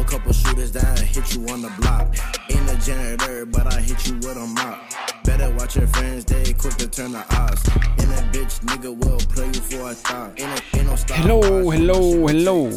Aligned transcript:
a 0.00 0.04
couple 0.04 0.32
shooters 0.32 0.72
that 0.72 0.98
hit 0.98 1.34
you 1.34 1.40
on 1.52 1.62
the 1.62 1.72
block. 1.80 2.06
Ain't 2.50 2.70
a 2.70 2.76
janitor, 2.86 3.46
but 3.46 3.66
I 3.72 3.80
hit 3.80 4.06
you 4.06 4.14
with 4.16 4.36
a 4.36 4.46
mop. 4.46 4.78
Better 5.24 5.50
watch 5.56 5.76
your 5.76 5.86
friends, 5.88 6.24
they 6.24 6.52
quick 6.52 6.76
to 6.76 6.88
turn 6.88 7.12
the 7.12 7.24
odds. 7.40 7.62
And 8.00 8.10
a 8.12 8.20
bitch 8.32 8.60
nigga 8.68 8.90
will 9.02 9.20
play 9.34 9.46
you 9.46 9.62
for 9.68 9.90
a 9.90 9.94
thought. 9.94 10.38
Ain't, 10.38 10.86
no 10.86 10.96
stop. 10.96 11.16
hello, 11.16 11.70
hello, 11.70 12.26
hello. 12.26 12.70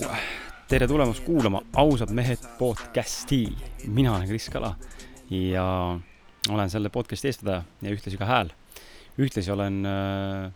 tere 0.67 0.87
tulemast 0.87 1.23
kuulama 1.25 1.61
Ausad 1.73 2.11
mehed 2.11 2.37
podcasti. 2.59 3.57
mina 3.87 4.15
olen 4.15 4.27
Kris 4.27 4.49
Kala 4.49 4.75
ja 5.29 5.99
olen 6.49 6.69
selle 6.69 6.89
podcasti 6.89 7.27
eestvedaja 7.27 7.63
ja 7.81 7.89
ühtlasi 7.91 8.17
ka 8.17 8.25
hääl. 8.25 8.49
ühtlasi 9.17 9.51
olen 9.51 9.85
äh, 9.85 10.51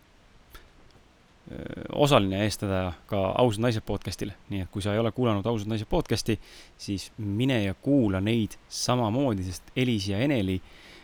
osaline 1.92 2.38
eestvedaja 2.44 2.92
ka 3.06 3.18
Ausad 3.38 3.60
naised 3.60 3.84
podcastil, 3.86 4.30
nii 4.48 4.64
et 4.64 4.70
kui 4.72 4.82
sa 4.82 4.94
ei 4.94 5.00
ole 5.00 5.10
kuulanud 5.12 5.44
Ausad 5.46 5.68
naised 5.68 5.88
podcasti, 5.90 6.38
siis 6.80 7.10
mine 7.18 7.58
ja 7.64 7.74
kuula 7.74 8.20
neid 8.24 8.56
samamoodi, 8.68 9.44
sest 9.44 9.68
Elis 9.76 10.08
ja 10.08 10.18
Eneli, 10.24 10.56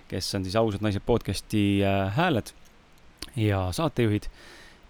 kes 0.08 0.34
on 0.34 0.46
siis 0.46 0.56
Ausad 0.56 0.80
naised 0.84 1.04
podcasti 1.06 1.84
äh, 1.84 2.16
hääled 2.16 2.54
ja 3.36 3.66
saatejuhid, 3.72 4.30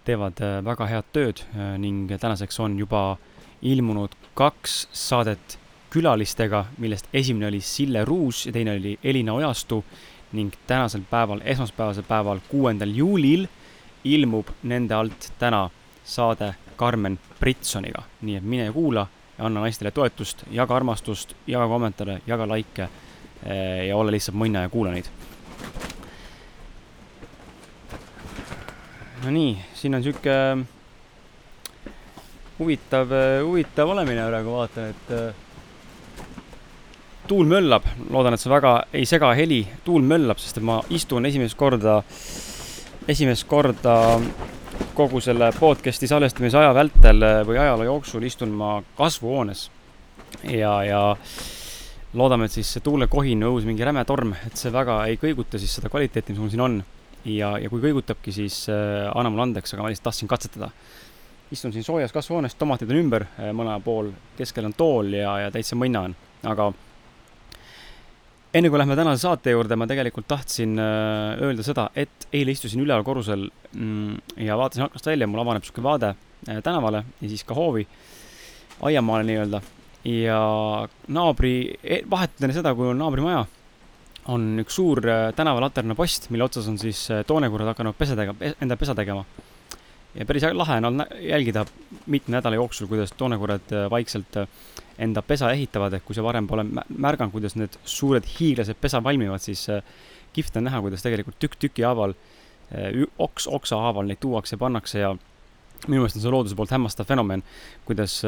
teevad 0.07 0.39
äh, 0.39 0.61
väga 0.65 0.87
head 0.87 1.11
tööd 1.13 1.43
äh, 1.51 1.75
ning 1.81 2.07
tänaseks 2.11 2.59
on 2.63 2.79
juba 2.79 3.17
ilmunud 3.61 4.15
kaks 4.33 4.85
saadet 4.95 5.59
külalistega, 5.91 6.65
millest 6.79 7.11
esimene 7.13 7.49
oli 7.51 7.59
Sille 7.61 8.05
Ruus 8.05 8.45
ja 8.47 8.55
teine 8.55 8.77
oli 8.79 8.95
Elina 9.03 9.33
Ojastu 9.33 9.83
ning 10.31 10.55
tänasel 10.67 11.03
päeval, 11.09 11.41
esmaspäevasel 11.43 12.07
päeval, 12.07 12.39
kuuendal 12.47 12.95
juulil 12.95 13.49
ilmub 14.03 14.47
nende 14.63 14.95
alt 14.95 15.31
täna 15.39 15.69
saade 16.03 16.53
Karmen 16.75 17.19
Britsoniga, 17.39 18.03
nii 18.21 18.39
et 18.39 18.43
mine 18.43 18.71
kuula 18.73 19.05
ja 19.37 19.45
anna 19.45 19.61
naistele 19.61 19.91
toetust, 19.91 20.43
jaga 20.51 20.75
armastust, 20.75 21.35
jaga 21.47 21.67
kommentaare, 21.67 22.21
jaga 22.27 22.47
likee 22.49 22.87
eh, 22.87 23.87
ja 23.87 23.97
ole 23.97 24.15
lihtsalt 24.15 24.37
mõnna 24.37 24.65
ja 24.65 24.69
kuula 24.69 24.93
neid. 24.95 25.09
Nonii, 29.21 29.53
siin 29.77 29.95
on 29.95 30.03
sihuke 30.03 30.35
huvitav, 32.57 33.13
huvitav 33.45 33.89
olemine 33.93 34.25
praegu, 34.27 34.53
vaatan, 34.55 34.89
et 34.89 35.11
äh, 35.13 35.33
tuul 37.27 37.45
möllab, 37.49 37.85
loodan, 38.09 38.35
et 38.35 38.41
see 38.41 38.51
väga 38.51 38.73
ei 38.97 39.05
sega 39.09 39.31
heli, 39.37 39.61
tuul 39.85 40.03
möllab, 40.05 40.41
sest 40.41 40.57
et 40.57 40.65
ma 40.65 40.79
istun 40.93 41.25
esimest 41.29 41.57
korda, 41.59 42.01
esimest 43.07 43.47
korda 43.49 44.19
kogu 44.93 45.21
selle 45.23 45.49
podcast'i 45.57 46.09
salvestamise 46.09 46.59
aja 46.59 46.73
vältel 46.75 47.25
äh, 47.25 47.41
või 47.47 47.57
ajaloo 47.57 47.87
jooksul 47.87 48.25
istun 48.27 48.53
ma 48.53 48.75
kasvuhoones. 48.97 49.69
ja, 50.43 50.73
ja 50.83 51.01
loodame, 52.13 52.45
et 52.45 52.51
siis 52.51 52.79
tuulekohin 52.83 53.43
õhus 53.47 53.65
mingi 53.65 53.85
räme 53.85 54.03
torm, 54.05 54.35
et 54.45 54.57
see 54.57 54.73
väga 54.73 55.05
ei 55.07 55.17
kõiguta 55.17 55.59
siis 55.59 55.73
seda 55.79 55.89
kvaliteeti, 55.89 56.33
mis 56.33 56.41
mul 56.43 56.51
siin 56.53 56.65
on. 56.67 56.83
ja, 57.25 57.55
ja 57.57 57.69
kui 57.69 57.81
kõigutabki, 57.81 58.33
siis 58.35 58.67
äh, 58.69 59.09
anna 59.15 59.29
mulle 59.29 59.49
andeks, 59.49 59.73
aga 59.73 59.83
ma 59.83 59.93
lihtsalt 59.93 60.11
tahtsin 60.11 60.29
katsetada 60.29 60.71
istun 61.51 61.73
siin 61.73 61.83
soojas 61.83 62.13
kasvuhoones, 62.15 62.55
tomatid 62.55 62.91
on 62.91 63.01
ümber 63.01 63.25
eh, 63.25 63.51
mõlemal 63.51 63.81
pool, 63.83 64.11
keskel 64.37 64.65
on 64.69 64.75
tool 64.77 65.11
ja, 65.17 65.33
ja 65.45 65.51
täitsa 65.51 65.75
mõnna 65.75 66.05
on, 66.07 66.15
aga 66.47 66.69
enne 68.53 68.69
kui 68.69 68.79
lähme 68.79 68.95
tänase 68.99 69.23
saate 69.23 69.53
juurde, 69.53 69.77
ma 69.79 69.87
tegelikult 69.87 70.27
tahtsin 70.29 70.75
äh, 70.81 71.39
öelda 71.45 71.63
seda, 71.65 71.87
et 71.95 72.27
eile 72.35 72.55
istusin 72.55 72.83
üleval 72.83 73.05
korrusel 73.07 73.47
mm, 73.47 74.17
ja 74.43 74.57
vaatasin 74.59 74.87
aknast 74.87 75.07
välja, 75.07 75.29
mul 75.29 75.43
avaneb 75.43 75.63
sihuke 75.67 75.83
vaade 75.85 76.11
äh, 76.11 76.59
tänavale 76.63 77.05
ja 77.21 77.29
siis 77.31 77.45
ka 77.47 77.55
hoovi, 77.55 77.85
aiamaale 78.87 79.27
nii-öelda. 79.29 79.61
ja 80.09 80.41
naabri, 81.13 81.55
vahetult 82.09 82.47
enne 82.47 82.57
seda, 82.57 82.75
kui 82.75 82.89
on 82.91 82.99
naabri 82.99 83.23
maja, 83.23 83.45
on 84.33 84.49
üks 84.65 84.75
suur 84.79 85.03
äh, 85.07 85.29
tänavalaterna 85.37 85.95
post, 85.95 86.27
mille 86.33 86.49
otsas 86.49 86.67
on 86.67 86.79
siis 86.81 87.07
toonekurad 87.27 87.71
hakanud 87.71 87.95
pesa 87.97 88.19
tegema, 88.19 88.53
enda 88.59 88.77
pesa 88.77 88.97
tegema 88.97 89.23
ja 90.15 90.25
päris 90.25 90.43
lahe 90.53 90.77
on 90.77 90.85
olnud 90.85 91.13
jälgida 91.19 91.65
mitme 92.05 92.35
nädala 92.35 92.55
jooksul, 92.55 92.87
kuidas 92.87 93.13
toonekurad 93.17 93.71
äh, 93.73 93.89
vaikselt 93.89 94.37
äh, 94.37 94.47
enda 94.99 95.21
pesa 95.21 95.51
ehitavad, 95.51 95.93
et 95.93 96.03
kui 96.05 96.15
sa 96.15 96.23
varem 96.23 96.47
pole 96.47 96.63
mä- 96.63 96.85
märganud, 96.97 97.31
kuidas 97.31 97.55
need 97.55 97.77
suured 97.85 98.27
hiiglased 98.39 98.79
pesa 98.81 99.03
valmivad, 99.03 99.39
siis 99.39 99.69
äh, 99.69 99.83
kihvt 100.33 100.57
on 100.57 100.67
näha, 100.67 100.81
kuidas 100.81 101.03
tegelikult 101.03 101.39
tükk 101.39 101.59
tüki 101.59 101.83
haaval, 101.83 102.15
oks 103.19 103.49
oksa 103.51 103.75
haaval 103.83 104.07
neid 104.07 104.21
tuuakse, 104.23 104.55
pannakse 104.57 105.01
ja 105.01 105.09
minu 105.89 105.99
meelest 105.99 106.15
on 106.15 106.23
see 106.23 106.31
looduse 106.31 106.55
poolt 106.55 106.71
hämmastav 106.71 107.09
fenomen, 107.09 107.43
kuidas 107.83 108.21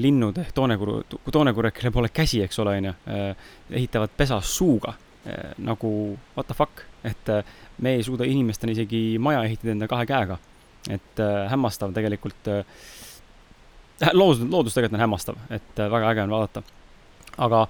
linnud 0.00 0.38
ehk 0.40 0.54
toonekuru, 0.56 1.02
toonekurred, 1.28 1.74
kellel 1.76 1.92
pole 1.92 2.08
käsi, 2.08 2.40
eks 2.46 2.62
ole, 2.64 2.78
onju, 2.80 2.94
ehitavad 3.76 4.14
pesa 4.16 4.40
suuga 4.40 4.94
nagu 5.60 5.90
what 6.32 6.48
the 6.48 6.56
fuck, 6.56 6.80
et 7.04 7.28
me 7.84 7.98
ei 7.98 8.06
suuda 8.06 8.24
inimestena 8.24 8.72
isegi 8.72 9.18
maja 9.20 9.44
ehitada 9.44 9.74
enda 9.76 9.90
kahe 9.90 10.08
käega 10.08 10.38
et 10.88 11.22
äh, 11.22 11.44
hämmastav 11.52 11.92
tegelikult 11.96 12.50
äh,, 12.52 12.64
loodus, 14.12 14.42
loodus 14.48 14.76
tegelikult 14.76 14.98
on 14.98 15.06
hämmastav, 15.06 15.38
et 15.50 15.78
äh, 15.78 15.90
väga 15.92 16.12
äge 16.14 16.24
on 16.24 16.34
vaadata. 16.36 16.62
aga 17.38 17.66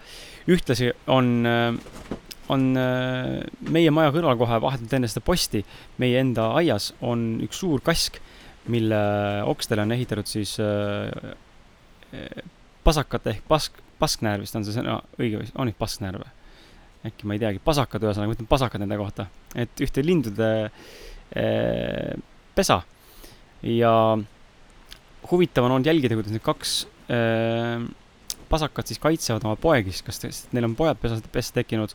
ühtlasi 0.48 0.92
on 1.06 1.46
äh,, 1.46 2.16
on 2.52 2.72
äh, 2.80 3.44
meie 3.68 3.92
maja 3.94 4.12
kõrval 4.14 4.38
kohe 4.40 4.60
vahetult 4.64 4.94
enne 4.96 5.10
seda 5.10 5.24
posti, 5.24 5.62
meie 6.00 6.20
enda 6.20 6.50
aias 6.58 6.92
on 7.04 7.42
üks 7.44 7.60
suur 7.62 7.82
kask, 7.84 8.18
mille 8.72 8.98
okstele 9.48 9.84
on 9.84 9.92
ehitatud 9.96 10.28
siis 10.28 10.56
äh, 10.62 11.34
äh, 12.14 12.42
pasakate 12.84 13.36
ehk 13.36 13.46
pask, 13.48 13.80
pasknäär 14.00 14.40
vist 14.42 14.56
on 14.56 14.66
see 14.66 14.76
sõna 14.76 15.00
õige 15.18 15.42
või 15.42 15.54
on 15.56 15.70
neid 15.70 15.78
pasknäär 15.80 16.20
või? 16.22 16.34
äkki 17.08 17.28
ma 17.30 17.36
ei 17.36 17.40
teagi, 17.40 17.60
pasakad 17.62 18.02
ühesõnaga, 18.02 18.32
ma 18.32 18.34
ütlen 18.34 18.48
pasakad 18.50 18.82
nende 18.82 18.96
kohta, 18.98 19.28
et 19.56 19.84
ühte 19.84 20.02
lindude 20.02 20.48
äh, 20.66 22.16
pesa 22.56 22.82
ja 23.62 23.92
huvitav 25.30 25.66
on 25.66 25.76
olnud 25.76 25.86
jälgida, 25.86 26.18
kuidas 26.18 26.34
need 26.34 26.44
kaks 26.44 26.74
äh, 27.10 27.86
pasakat 28.48 28.86
siis 28.86 29.00
kaitsevad 29.02 29.44
oma 29.44 29.56
poegi, 29.60 29.92
siis 29.92 30.04
kas 30.06 30.22
tõesti- 30.22 30.52
neil 30.56 30.68
on 30.68 30.76
pojad 30.78 31.00
pesas, 31.00 31.22
pessa 31.32 31.56
tekkinud, 31.58 31.94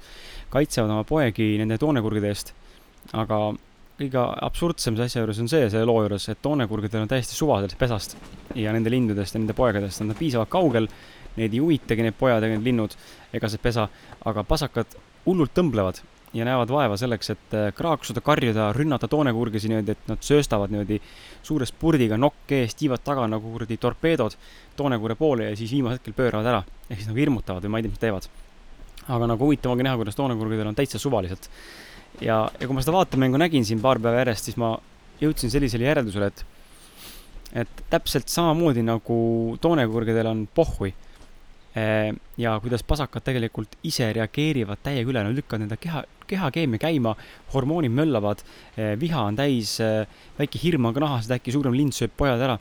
kaitsevad 0.53 0.91
oma 0.91 1.03
poegi 1.07 1.55
nende 1.61 1.77
toonekurgide 1.81 2.29
eest. 2.29 2.53
aga 3.13 3.37
kõige 3.99 4.21
absurdsem 4.45 4.95
see 4.97 5.05
asja 5.05 5.21
juures 5.21 5.39
on 5.43 5.49
see, 5.51 5.65
selle 5.69 5.85
loo 5.85 6.01
juures, 6.05 6.29
et 6.31 6.39
toonekurgidel 6.41 7.03
on 7.03 7.11
täiesti 7.11 7.35
suva 7.35 7.59
sellest 7.59 7.77
pesast 7.77 8.15
ja 8.55 8.71
nende 8.73 8.89
lindudest 8.89 9.35
ja 9.35 9.41
nende 9.41 9.55
poegadest, 9.57 10.01
nad 10.01 10.15
on 10.15 10.19
piisavalt 10.19 10.49
kaugel, 10.53 10.87
neid 11.35 11.53
ei 11.53 11.61
huvitagi 11.61 12.05
need 12.05 12.17
pojad 12.17 12.43
ega 12.45 12.57
need 12.57 12.67
linnud 12.69 12.95
ega 13.33 13.49
see 13.49 13.61
pesa, 13.61 13.87
aga 14.25 14.43
pasakad 14.47 14.97
hullult 15.25 15.53
tõmblevad 15.57 16.01
ja 16.33 16.45
näevad 16.45 16.71
vaeva 16.73 16.97
selleks, 16.97 17.29
et 17.29 17.53
äh, 17.53 17.67
kraaksuda, 17.75 18.21
karjuda, 18.21 18.71
rünnata 18.73 19.07
toonekurgisi 19.07 19.69
niimoodi, 19.69 19.93
et 19.93 20.07
nad 20.09 20.23
sööstavad 20.25 20.73
niimoodi 20.73 20.99
suure 21.45 21.67
spurdiga 21.69 22.17
nokk 22.17 22.55
ees, 22.57 22.73
tiivad 22.79 23.03
taga 23.05 23.27
nagu 23.29 23.51
kuradi 23.53 23.77
torpeedod 23.81 24.37
toonekurre 24.77 25.17
poole 25.19 25.51
ja 25.51 25.59
siis 25.59 25.71
viimasel 25.75 25.99
hetkel 25.99 26.17
pööravad 26.17 26.49
ära. 26.49 26.63
ehk 26.89 26.99
siis 26.99 27.11
nagu 27.11 27.21
hirmutavad 27.21 27.65
või 27.65 27.73
ma 27.75 27.81
ei 27.81 27.85
tea, 27.85 27.93
mis 27.93 28.01
teevad. 28.01 28.29
aga 29.07 29.27
nagu 29.27 29.45
huvitav 29.45 29.71
ongi 29.71 29.85
näha, 29.85 29.99
kuidas 29.99 30.17
toonekurgidel 30.17 30.67
on 30.67 30.75
täitsa 30.75 30.99
suvaliselt. 30.99 31.49
ja, 32.21 32.49
ja 32.59 32.67
kui 32.67 32.75
ma 32.75 32.81
seda 32.81 32.97
vaatemängu 32.97 33.37
nägin 33.37 33.65
siin 33.65 33.81
paar 33.81 33.99
päeva 33.99 34.23
järjest, 34.23 34.49
siis 34.49 34.57
ma 34.57 34.77
jõudsin 35.21 35.53
sellisele 35.53 35.85
järeldusele, 35.85 36.27
et 36.33 36.45
et 37.53 37.83
täpselt 37.89 38.31
samamoodi 38.33 38.81
nagu 38.81 39.57
toonekurgidel 39.61 40.25
on 40.25 40.47
pohhui 40.55 40.93
ja 41.73 42.53
kuidas 42.61 42.83
pasakad 42.85 43.23
tegelikult 43.25 43.77
ise 43.87 44.11
reageerivad 44.13 44.83
täiega 44.85 45.09
üle, 45.09 45.23
nad 45.25 45.33
lükkavad 45.33 45.65
enda 45.65 45.77
keha, 45.81 46.03
kehakeemia 46.29 46.81
käima, 46.81 47.15
hormoonid 47.53 47.93
möllavad, 47.93 48.43
viha 49.01 49.23
on 49.29 49.39
täis, 49.39 49.79
väike 50.37 50.61
hirm 50.61 50.85
on 50.85 50.93
ka 50.93 51.01
nahas, 51.01 51.25
et 51.25 51.39
äkki 51.39 51.55
suurem 51.55 51.73
lind 51.73 51.95
sööb 51.97 52.13
pojad 52.17 52.41
ära. 52.41 52.59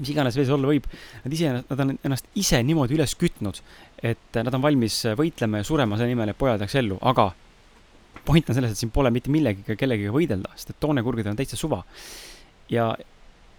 mis 0.00 0.08
iganes 0.14 0.32
veel 0.32 0.46
see 0.48 0.54
olla 0.54 0.68
võib, 0.70 0.86
nad 1.26 1.32
ise, 1.36 1.50
nad 1.52 1.80
on 1.84 1.90
ennast 1.92 2.28
ise 2.40 2.62
niimoodi 2.64 2.96
üles 2.96 3.12
kütnud, 3.20 3.60
et 4.00 4.38
nad 4.40 4.54
on 4.56 4.62
valmis 4.64 5.02
võitlema 5.12 5.60
ja 5.60 5.66
surema 5.68 5.98
selle 6.00 6.14
nimel, 6.14 6.32
et 6.32 6.38
pojad 6.40 6.62
jääks 6.64 6.78
ellu, 6.80 6.96
aga 7.04 7.26
point 8.24 8.48
on 8.48 8.56
selles, 8.56 8.72
et 8.72 8.80
siin 8.80 8.92
pole 8.94 9.12
mitte 9.12 9.28
millegagi 9.32 9.76
kellegagi 9.76 10.14
võidelda, 10.14 10.54
sest 10.56 10.72
et 10.72 10.80
toonekurgidel 10.80 11.34
on 11.34 11.36
täitsa 11.36 11.60
suva. 11.60 11.82
ja 12.72 12.94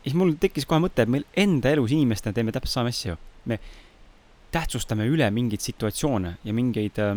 siis 0.01 0.17
mul 0.17 0.33
tekkis 0.41 0.65
kohe 0.65 0.81
mõte, 0.81 1.05
et 1.05 1.11
meil 1.11 1.27
enda 1.37 1.69
elus 1.75 1.93
inimestena 1.93 2.33
teeme 2.33 2.53
täpselt 2.55 2.73
sama 2.73 2.89
asja 2.89 3.13
ju. 3.13 3.17
me 3.45 3.59
tähtsustame 4.51 5.07
üle 5.09 5.27
mingeid 5.33 5.63
situatsioone 5.63 6.35
ja 6.43 6.53
mingeid 6.55 6.99
äh, 7.01 7.15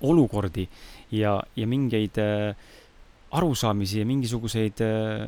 olukordi 0.00 0.66
ja, 1.14 1.38
ja 1.56 1.66
mingeid 1.66 2.18
äh, 2.18 2.54
arusaamisi 3.30 4.00
ja 4.00 4.06
mingisuguseid 4.06 4.82
äh, 4.84 5.26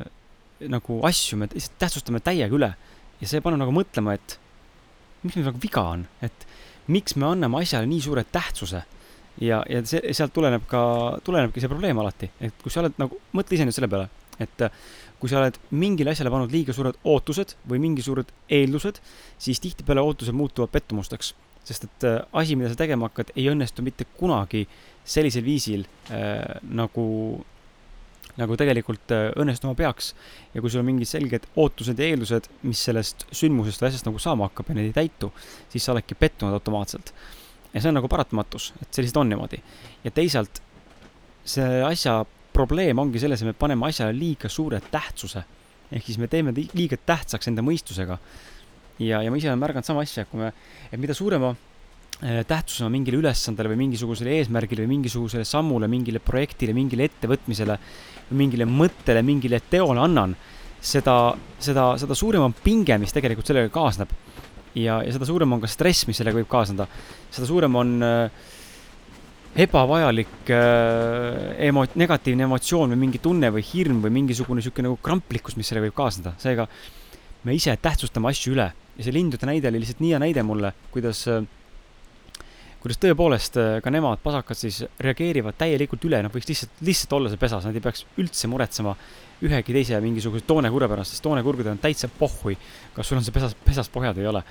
nagu 0.69 0.99
asju 1.07 1.37
me 1.39 1.49
lihtsalt 1.51 1.77
tähtsustame 1.79 2.19
täiega 2.23 2.55
üle. 2.55 2.73
ja 3.21 3.29
see 3.29 3.41
paneb 3.43 3.61
nagu 3.61 3.71
mõtlema, 3.71 4.17
et 4.17 4.37
mis 5.23 5.35
meil 5.37 5.47
nagu 5.47 5.61
viga 5.61 5.83
on, 5.93 6.01
et 6.25 6.47
miks 6.91 7.15
me 7.15 7.29
anname 7.29 7.61
asjale 7.61 7.87
nii 7.87 8.01
suure 8.03 8.25
tähtsuse 8.27 8.81
ja, 9.41 9.61
ja 9.69 9.83
see, 9.87 10.01
sealt 10.11 10.33
tuleneb 10.35 10.65
ka, 10.67 10.81
tulenebki 11.23 11.63
see 11.63 11.71
probleem 11.71 11.99
alati, 12.03 12.29
et 12.43 12.57
kui 12.61 12.73
sa 12.73 12.83
oled 12.83 12.99
nagu, 12.99 13.19
mõtle 13.37 13.55
ise 13.55 13.67
nüüd 13.67 13.77
selle 13.77 13.89
peale, 13.91 14.09
et 14.43 14.65
äh, 14.67 14.83
kui 15.23 15.31
sa 15.31 15.39
oled 15.39 15.55
mingile 15.79 16.11
asjale 16.11 16.27
pannud 16.33 16.51
liiga 16.51 16.73
suured 16.75 16.97
ootused 17.07 17.53
või 17.71 17.79
mingi 17.79 18.03
suured 18.03 18.27
eeldused, 18.51 18.97
siis 19.39 19.61
tihtipeale 19.63 20.03
ootused 20.03 20.35
muutuvad 20.35 20.73
pettumusteks. 20.73 21.29
sest 21.63 21.85
et 21.87 22.03
äh, 22.03 22.17
asi, 22.35 22.57
mida 22.59 22.67
sa 22.67 22.75
tegema 22.75 23.07
hakkad, 23.07 23.31
ei 23.39 23.45
õnnestu 23.47 23.85
mitte 23.85 24.03
kunagi 24.19 24.65
sellisel 25.07 25.45
viisil 25.45 25.85
äh, 26.11 26.59
nagu, 26.75 27.05
nagu 28.35 28.57
tegelikult 28.59 29.15
äh, 29.15 29.29
õnnestuma 29.39 29.77
peaks. 29.79 30.11
ja 30.53 30.59
kui 30.59 30.69
sul 30.69 30.83
on 30.83 30.89
mingid 30.91 31.07
selged 31.07 31.47
ootused 31.55 32.03
ja 32.03 32.11
eeldused, 32.11 32.51
mis 32.67 32.83
sellest 32.83 33.23
sündmusest 33.31 33.79
või 33.79 33.93
asjast 33.93 34.11
nagu 34.11 34.19
saama 34.19 34.51
hakkab 34.51 34.73
ja 34.73 34.75
need 34.81 34.91
ei 34.91 34.99
täitu, 35.05 35.31
siis 35.71 35.87
sa 35.87 35.95
oledki 35.95 36.19
pettunud 36.19 36.51
automaatselt. 36.51 37.15
ja 37.71 37.79
see 37.79 37.95
on 37.95 38.01
nagu 38.01 38.11
paratamatus, 38.11 38.73
et 38.81 38.91
lihtsalt 38.99 39.23
on 39.23 39.31
niimoodi. 39.31 39.63
ja 40.03 40.11
teisalt, 40.11 40.59
see 41.47 41.79
asja 41.87 42.25
probleem 42.53 42.99
ongi 43.01 43.21
selles, 43.21 43.41
et 43.41 43.49
me 43.49 43.57
paneme 43.57 43.89
asjale 43.89 44.15
liiga 44.15 44.49
suure 44.49 44.81
tähtsuse. 44.91 45.43
ehk 45.93 46.05
siis 46.05 46.17
me 46.17 46.27
teeme 46.27 46.53
liiga 46.55 46.97
tähtsaks 46.97 47.47
enda 47.51 47.61
mõistusega 47.61 48.17
ja, 48.99 49.21
ja 49.23 49.31
ma 49.31 49.37
ise 49.37 49.49
olen 49.49 49.61
märganud 49.61 49.87
sama 49.87 50.03
asja, 50.05 50.25
kui 50.29 50.41
me, 50.41 50.51
et 50.89 50.99
mida 51.01 51.15
suurema 51.17 51.51
äh, 51.53 52.41
tähtsusena 52.47 52.89
mingile 52.93 53.19
ülesandele 53.21 53.71
või 53.73 53.79
mingisugusele 53.85 54.37
eesmärgile 54.39 54.85
või 54.85 54.95
mingisugusele 54.97 55.45
sammule, 55.47 55.89
mingile 55.91 56.21
projektile, 56.23 56.75
mingile 56.77 57.07
ettevõtmisele, 57.09 57.77
mingile 58.37 58.67
mõttele, 58.69 59.23
mingile 59.25 59.61
teole 59.69 60.01
annan, 60.03 60.35
seda, 60.83 61.17
seda, 61.63 61.93
seda 62.01 62.17
suurem 62.17 62.45
on 62.49 62.55
pinge, 62.63 62.97
mis 63.01 63.15
tegelikult 63.15 63.49
sellega 63.49 63.71
kaasneb. 63.73 64.11
ja, 64.75 65.01
ja 65.05 65.13
seda 65.13 65.25
suurem 65.29 65.53
on 65.53 65.61
ka 65.61 65.69
stress, 65.69 66.07
mis 66.07 66.17
sellega 66.17 66.41
võib 66.41 66.51
kaasneda. 66.51 66.87
seda 67.31 67.49
suurem 67.49 67.75
on 67.75 67.95
äh, 68.03 68.51
ebavajalik 69.53 70.49
äh, 70.49 71.67
emo-, 71.67 71.85
negatiivne 71.99 72.47
emotsioon 72.47 72.95
või 72.95 73.01
mingi 73.05 73.21
tunne 73.21 73.51
või 73.53 73.63
hirm 73.67 73.99
või 74.01 74.13
mingisugune 74.15 74.61
niisugune 74.61 74.89
nagu 74.89 74.97
kramplikkus, 75.03 75.57
mis 75.59 75.69
sellega 75.69 75.87
võib 75.87 75.97
kaasneda. 75.97 76.33
seega 76.41 76.67
me 77.43 77.53
ise 77.53 77.75
tähtsustame 77.77 78.31
asju 78.31 78.55
üle 78.55 78.71
ja 78.97 79.05
see 79.05 79.13
lindude 79.13 79.45
näide 79.49 79.69
oli 79.69 79.83
lihtsalt 79.83 80.01
nii 80.01 80.13
hea 80.15 80.21
näide 80.23 80.45
mulle, 80.47 80.73
kuidas, 80.93 81.25
äh, 81.29 81.45
kuidas 82.81 83.01
tõepoolest 83.03 83.59
äh, 83.61 83.75
ka 83.85 83.93
nemad, 83.93 84.23
pasakad 84.25 84.57
siis 84.57 84.83
reageerivad 85.05 85.57
täielikult 85.59 86.09
üle, 86.09 86.23
nad 86.25 86.33
võiks 86.33 86.49
lihtsalt, 86.49 86.81
lihtsalt 86.81 87.17
olla 87.19 87.31
seal 87.31 87.41
pesas, 87.41 87.67
nad 87.67 87.77
ei 87.77 87.85
peaks 87.85 88.07
üldse 88.21 88.49
muretsema 88.49 88.95
ühegi 89.43 89.75
teise 89.75 89.99
mingisuguse 90.01 90.47
toonekurve 90.47 90.89
pärast, 90.91 91.13
sest 91.13 91.25
toonekurgudel 91.25 91.75
on 91.75 91.83
täitsa 91.83 92.09
pohhui, 92.09 92.55
kas 92.95 93.09
sul 93.09 93.19
on 93.19 93.25
see 93.25 93.35
pesas, 93.35 93.53
pesas 93.65 93.91
pohjad 93.91 94.17
või 94.17 94.25
ei 94.25 94.31
ole. 94.33 94.43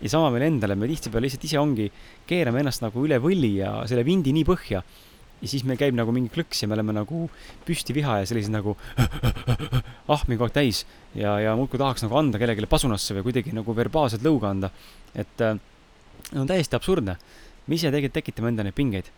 Ja 0.00 0.12
sama 0.12 0.30
meil 0.34 0.46
endale, 0.50 0.76
me 0.76 0.88
tihtipeale 0.90 1.26
lihtsalt 1.26 1.44
ise 1.48 1.58
ongi, 1.60 1.90
keerame 2.28 2.60
ennast 2.60 2.84
nagu 2.84 3.04
üle 3.06 3.18
võlli 3.22 3.56
ja 3.60 3.78
selle 3.88 4.04
vindi 4.06 4.34
nii 4.36 4.46
põhja 4.48 4.82
ja 5.40 5.50
siis 5.50 5.64
meil 5.68 5.78
käib 5.80 5.96
nagu 5.96 6.12
mingi 6.14 6.30
klõks 6.32 6.62
ja 6.62 6.68
me 6.68 6.76
oleme 6.78 6.94
nagu 6.96 7.26
püsti 7.66 7.94
viha 7.96 8.20
ja 8.22 8.28
sellised 8.28 8.52
nagu 8.54 8.76
ahmi 10.14 10.36
kogu 10.36 10.48
aeg 10.48 10.54
täis 10.54 10.84
ja, 11.14 11.36
ja 11.42 11.54
muudkui 11.58 11.80
tahaks 11.80 12.06
nagu 12.06 12.16
anda 12.16 12.40
kellelegi 12.40 12.68
pasunasse 12.70 13.16
või 13.18 13.26
kuidagi 13.28 13.52
nagu 13.56 13.76
verbaalselt 13.76 14.24
lõuga 14.24 14.52
anda. 14.54 14.70
et 15.14 15.44
äh, 15.44 15.58
on 16.34 16.48
täiesti 16.48 16.76
absurdne. 16.76 17.18
me 17.66 17.74
ise 17.74 17.90
tegelikult 17.90 18.16
tekitame 18.16 18.48
endale 18.48 18.70
neid 18.70 18.78
pingeid. 18.78 19.10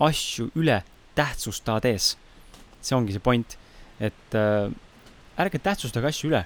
asju 0.00 0.50
üle 0.58 0.82
tähtsustades. 1.14 2.16
see 2.80 2.96
ongi 2.96 3.14
see 3.14 3.22
point, 3.22 3.56
et 4.00 4.34
äh, 4.34 4.66
ärge 5.38 5.58
tähtsustage 5.62 6.10
asju 6.10 6.32
üle. 6.32 6.44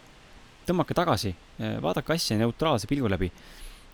Tõmmake 0.66 0.94
tagasi, 0.94 1.34
äh, 1.60 1.78
vaadake 1.82 2.12
asja 2.12 2.38
neutraalse 2.38 2.86
pilgu 2.90 3.10
läbi. 3.10 3.32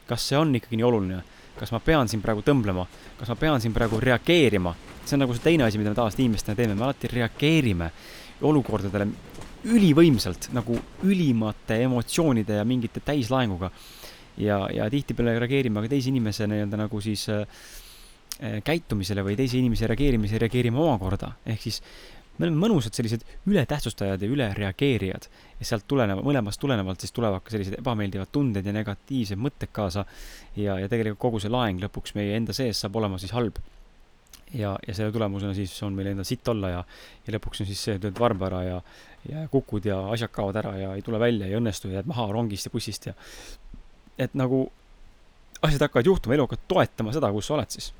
kas 0.06 0.28
see 0.28 0.36
on 0.36 0.54
ikkagi 0.54 0.76
nii 0.76 0.84
oluline? 0.84 1.22
kas 1.58 1.70
ma 1.72 1.78
pean 1.80 2.08
siin 2.08 2.22
praegu 2.22 2.42
tõmblema, 2.42 2.86
kas 3.19 3.28
ma 3.28 3.36
pean 3.36 3.60
siin 3.60 3.72
praegu 3.72 4.00
reageerima 4.00 4.74
see 5.04 5.16
on 5.16 5.24
nagu 5.24 5.34
see 5.34 5.44
teine 5.44 5.66
asi, 5.66 5.78
mida 5.80 5.90
me 5.90 5.98
tavaliselt 5.98 6.22
inimestena 6.22 6.56
teeme, 6.58 6.76
me 6.78 6.86
alati 6.86 7.10
reageerime 7.10 7.90
olukordadele 8.46 9.08
ülivõimsalt, 9.72 10.50
nagu 10.56 10.78
ülimate 11.06 11.78
emotsioonide 11.84 12.58
ja 12.58 12.64
mingite 12.66 13.02
täislaenguga. 13.04 13.70
ja, 14.36 14.66
ja 14.72 14.88
tihtipeale 14.90 15.38
reageerime 15.38 15.82
ka 15.84 15.90
teise 15.92 16.08
inimese 16.08 16.46
nii-öelda 16.48 16.78
nagu 16.80 17.00
siis 17.04 17.26
äh, 17.28 17.44
käitumisele 18.64 19.22
või 19.22 19.36
teise 19.36 19.58
inimese 19.58 19.86
reageerimise 19.90 20.38
reageerime 20.40 20.80
omakorda, 20.80 21.34
ehk 21.46 21.60
siis 21.62 21.82
me 22.38 22.46
oleme 22.46 22.61
mõnusad 22.64 22.96
sellised 22.96 23.25
ületähtsustajad 23.49 24.23
ja 24.23 24.31
ülereageerijad 24.34 25.29
ja 25.58 25.69
sealt 25.69 25.84
tuleneva, 25.88 26.25
mõlemast 26.25 26.61
tulenevalt 26.61 27.05
siis 27.05 27.12
tulevad 27.12 27.44
ka 27.44 27.55
sellised 27.55 27.76
ebameeldivad 27.79 28.32
tunded 28.32 28.67
ja 28.67 28.73
negatiivsed 28.73 29.38
mõtted 29.38 29.73
kaasa. 29.73 30.05
ja, 30.56 30.79
ja 30.81 30.88
tegelikult 30.88 31.20
kogu 31.20 31.43
see 31.43 31.52
laeng 31.52 31.82
lõpuks 31.82 32.17
meie 32.19 32.37
enda 32.37 32.56
sees 32.56 32.81
saab 32.81 32.96
olema 32.96 33.20
siis 33.20 33.34
halb 33.37 33.61
ja, 34.55 34.76
ja 34.87 34.94
selle 34.94 35.12
tulemusena 35.12 35.55
siis 35.55 35.75
on 35.82 35.94
meil 35.96 36.12
endal 36.12 36.29
sitt 36.29 36.49
olla 36.49 36.70
ja, 36.73 36.84
ja 37.26 37.37
lõpuks 37.37 37.62
on 37.62 37.69
siis 37.69 37.84
see, 37.84 37.96
et 37.96 38.05
lööd 38.05 38.20
varba 38.20 38.49
ära 38.50 38.62
ja, 38.67 38.79
ja 39.29 39.46
kukud 39.52 39.87
ja 39.88 39.99
asjad 40.12 40.32
kaovad 40.32 40.61
ära 40.62 40.76
ja 40.79 40.94
ei 40.96 41.02
tule 41.02 41.20
välja, 41.20 41.49
ei 41.49 41.58
õnnestu 41.58 41.90
ja 41.90 42.00
jääd 42.00 42.11
maha 42.11 42.29
rongist 42.32 42.69
ja 42.69 42.75
bussist 42.75 43.11
ja 43.11 43.17
et 44.20 44.34
nagu 44.38 44.67
asjad 45.62 45.87
hakkavad 45.87 46.06
juhtuma, 46.06 46.37
elu 46.37 46.46
hakkab 46.49 46.67
toetama 46.69 47.14
seda, 47.14 47.31
kus 47.32 47.49
sa 47.49 47.56
oled 47.56 47.75
siis. 47.75 47.93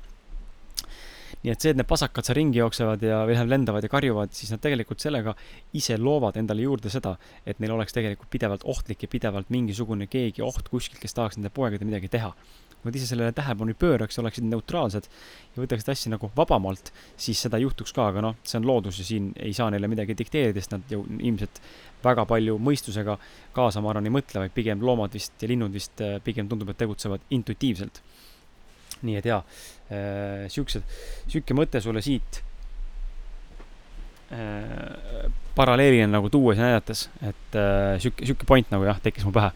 Nii 1.43 1.51
et 1.51 1.63
see, 1.63 1.73
et 1.73 1.79
need 1.79 1.87
pasakad 1.89 2.25
seal 2.25 2.37
ringi 2.39 2.61
jooksevad 2.61 3.03
ja, 3.03 3.21
või 3.27 3.35
tähendab 3.35 3.53
lendavad 3.57 3.85
ja 3.85 3.91
karjuvad, 3.91 4.31
siis 4.35 4.53
nad 4.53 4.61
tegelikult 4.63 5.03
sellega 5.03 5.35
ise 5.75 5.97
loovad 5.99 6.39
endale 6.39 6.63
juurde 6.63 6.91
seda, 6.93 7.17
et 7.45 7.59
neil 7.59 7.75
oleks 7.75 7.95
tegelikult 7.95 8.31
pidevalt 8.31 8.63
ohtlik 8.63 9.03
ja 9.03 9.11
pidevalt 9.11 9.51
mingisugune 9.53 10.07
keegi 10.11 10.45
oht 10.45 10.71
kuskilt, 10.71 11.01
kes 11.03 11.17
tahaks 11.17 11.39
nende 11.39 11.51
poegadel 11.53 11.89
midagi 11.89 12.11
teha 12.13 12.31
kui 12.83 12.91
nad 12.91 12.97
ise 12.99 13.07
sellele 13.07 13.31
tähelepanu 13.31 13.71
ei 13.71 13.79
pööraks 13.79 14.19
oleksid 14.19 14.43
neutraalsed 14.49 15.05
ja 15.07 15.61
võtaksid 15.61 15.91
asja 15.93 16.11
nagu 16.11 16.27
vabamalt, 16.35 16.91
siis 17.15 17.39
seda 17.45 17.57
ei 17.57 17.63
juhtuks 17.63 17.95
ka, 17.95 18.09
aga 18.11 18.23
noh, 18.25 18.35
see 18.43 18.59
on 18.59 18.67
loodus 18.67 18.99
ja 18.99 19.05
siin 19.07 19.29
ei 19.39 19.55
saa 19.55 19.69
neile 19.71 19.87
midagi 19.87 20.17
dikteerida, 20.19 20.59
sest 20.59 20.75
nad 20.75 20.91
ju 20.91 20.99
ilmselt 21.15 21.61
väga 22.03 22.27
palju 22.27 22.57
mõistusega 22.59 23.15
kaasa, 23.55 23.81
ma 23.81 23.93
arvan, 23.93 24.09
ei 24.09 24.15
mõtle, 24.17 24.43
vaid 24.43 24.55
pigem 24.55 24.83
loomad 24.83 25.15
vist 25.15 25.39
ja 25.39 25.49
linnud 25.51 25.71
vist 25.73 26.03
äh, 26.03 26.17
pigem 26.23 26.51
tundub, 26.51 26.73
et 26.73 26.81
tegutsevad 26.83 27.23
intuitiivselt. 27.31 28.03
Nii 29.03 29.19
et 29.19 29.29
jaa. 29.29 29.43
Äh,, 29.91 30.47
siuksed, 30.53 30.85
sihuke 31.27 31.55
mõte 31.57 31.81
sulle 31.83 32.01
siit. 32.05 32.41
Äh, 34.33 35.29
paralleelina 35.55 36.07
nagu 36.09 36.31
tuues 36.33 36.57
ja 36.57 36.69
näidates, 36.69 37.05
et 37.21 37.57
äh, 37.59 37.99
sihuke, 38.01 38.25
sihuke 38.25 38.47
point 38.49 38.71
nagu 38.73 38.87
jah, 38.87 38.99
tekkis 39.03 39.27
mu 39.27 39.33
pähe. 39.35 39.51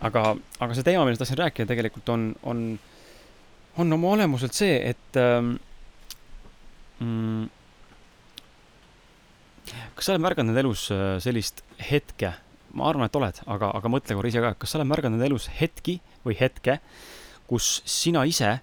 Aga, 0.00 0.32
aga 0.64 0.74
see 0.74 0.86
teema, 0.86 1.04
millest 1.04 1.20
tahtsin 1.22 1.38
rääkida, 1.42 1.68
tegelikult 1.68 2.08
on, 2.08 2.30
on, 2.48 2.64
on 3.78 3.96
oma 3.98 4.14
olemuselt 4.16 4.56
see, 4.56 4.78
et 4.94 5.18
ähm, 5.20 5.58
mm, 7.04 7.50
kas 9.94 10.08
sa 10.08 10.14
oled 10.14 10.24
märganud 10.24 10.56
elus 10.56 10.86
sellist 11.20 11.60
hetke, 11.90 12.32
ma 12.72 12.88
arvan, 12.88 13.10
et 13.10 13.20
oled, 13.20 13.42
aga, 13.44 13.70
aga 13.76 13.92
mõtle 13.92 14.16
korra 14.16 14.32
ise 14.32 14.42
ka, 14.42 14.54
kas 14.56 14.72
sa 14.72 14.80
oled 14.80 14.90
märganud 14.90 15.22
elus 15.28 15.50
hetki 15.60 15.98
või 16.24 16.38
hetke, 16.40 16.80
kus 17.50 17.80
sina 17.88 18.22
ise 18.30 18.60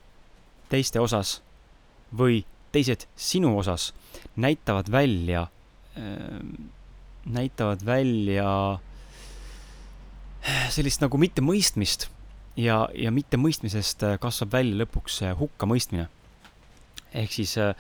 teiste 0.72 1.00
osas 1.04 1.42
või 2.16 2.46
teised 2.72 3.04
sinu 3.20 3.52
osas 3.60 3.92
näitavad 4.40 4.92
välja 4.92 5.48
äh,, 6.00 6.42
näitavad 7.28 7.84
välja 7.86 8.80
sellist 10.72 11.04
nagu 11.04 11.20
mittemõistmist 11.20 12.08
ja, 12.60 12.86
ja 12.96 13.14
mittemõistmisest 13.14 14.06
äh, 14.08 14.20
kasvab 14.22 14.56
välja 14.58 14.84
lõpuks 14.84 15.22
äh, 15.26 15.34
hukkamõistmine. 15.38 16.08
ehk 17.14 17.34
siis 17.34 17.56
äh, 17.62 17.74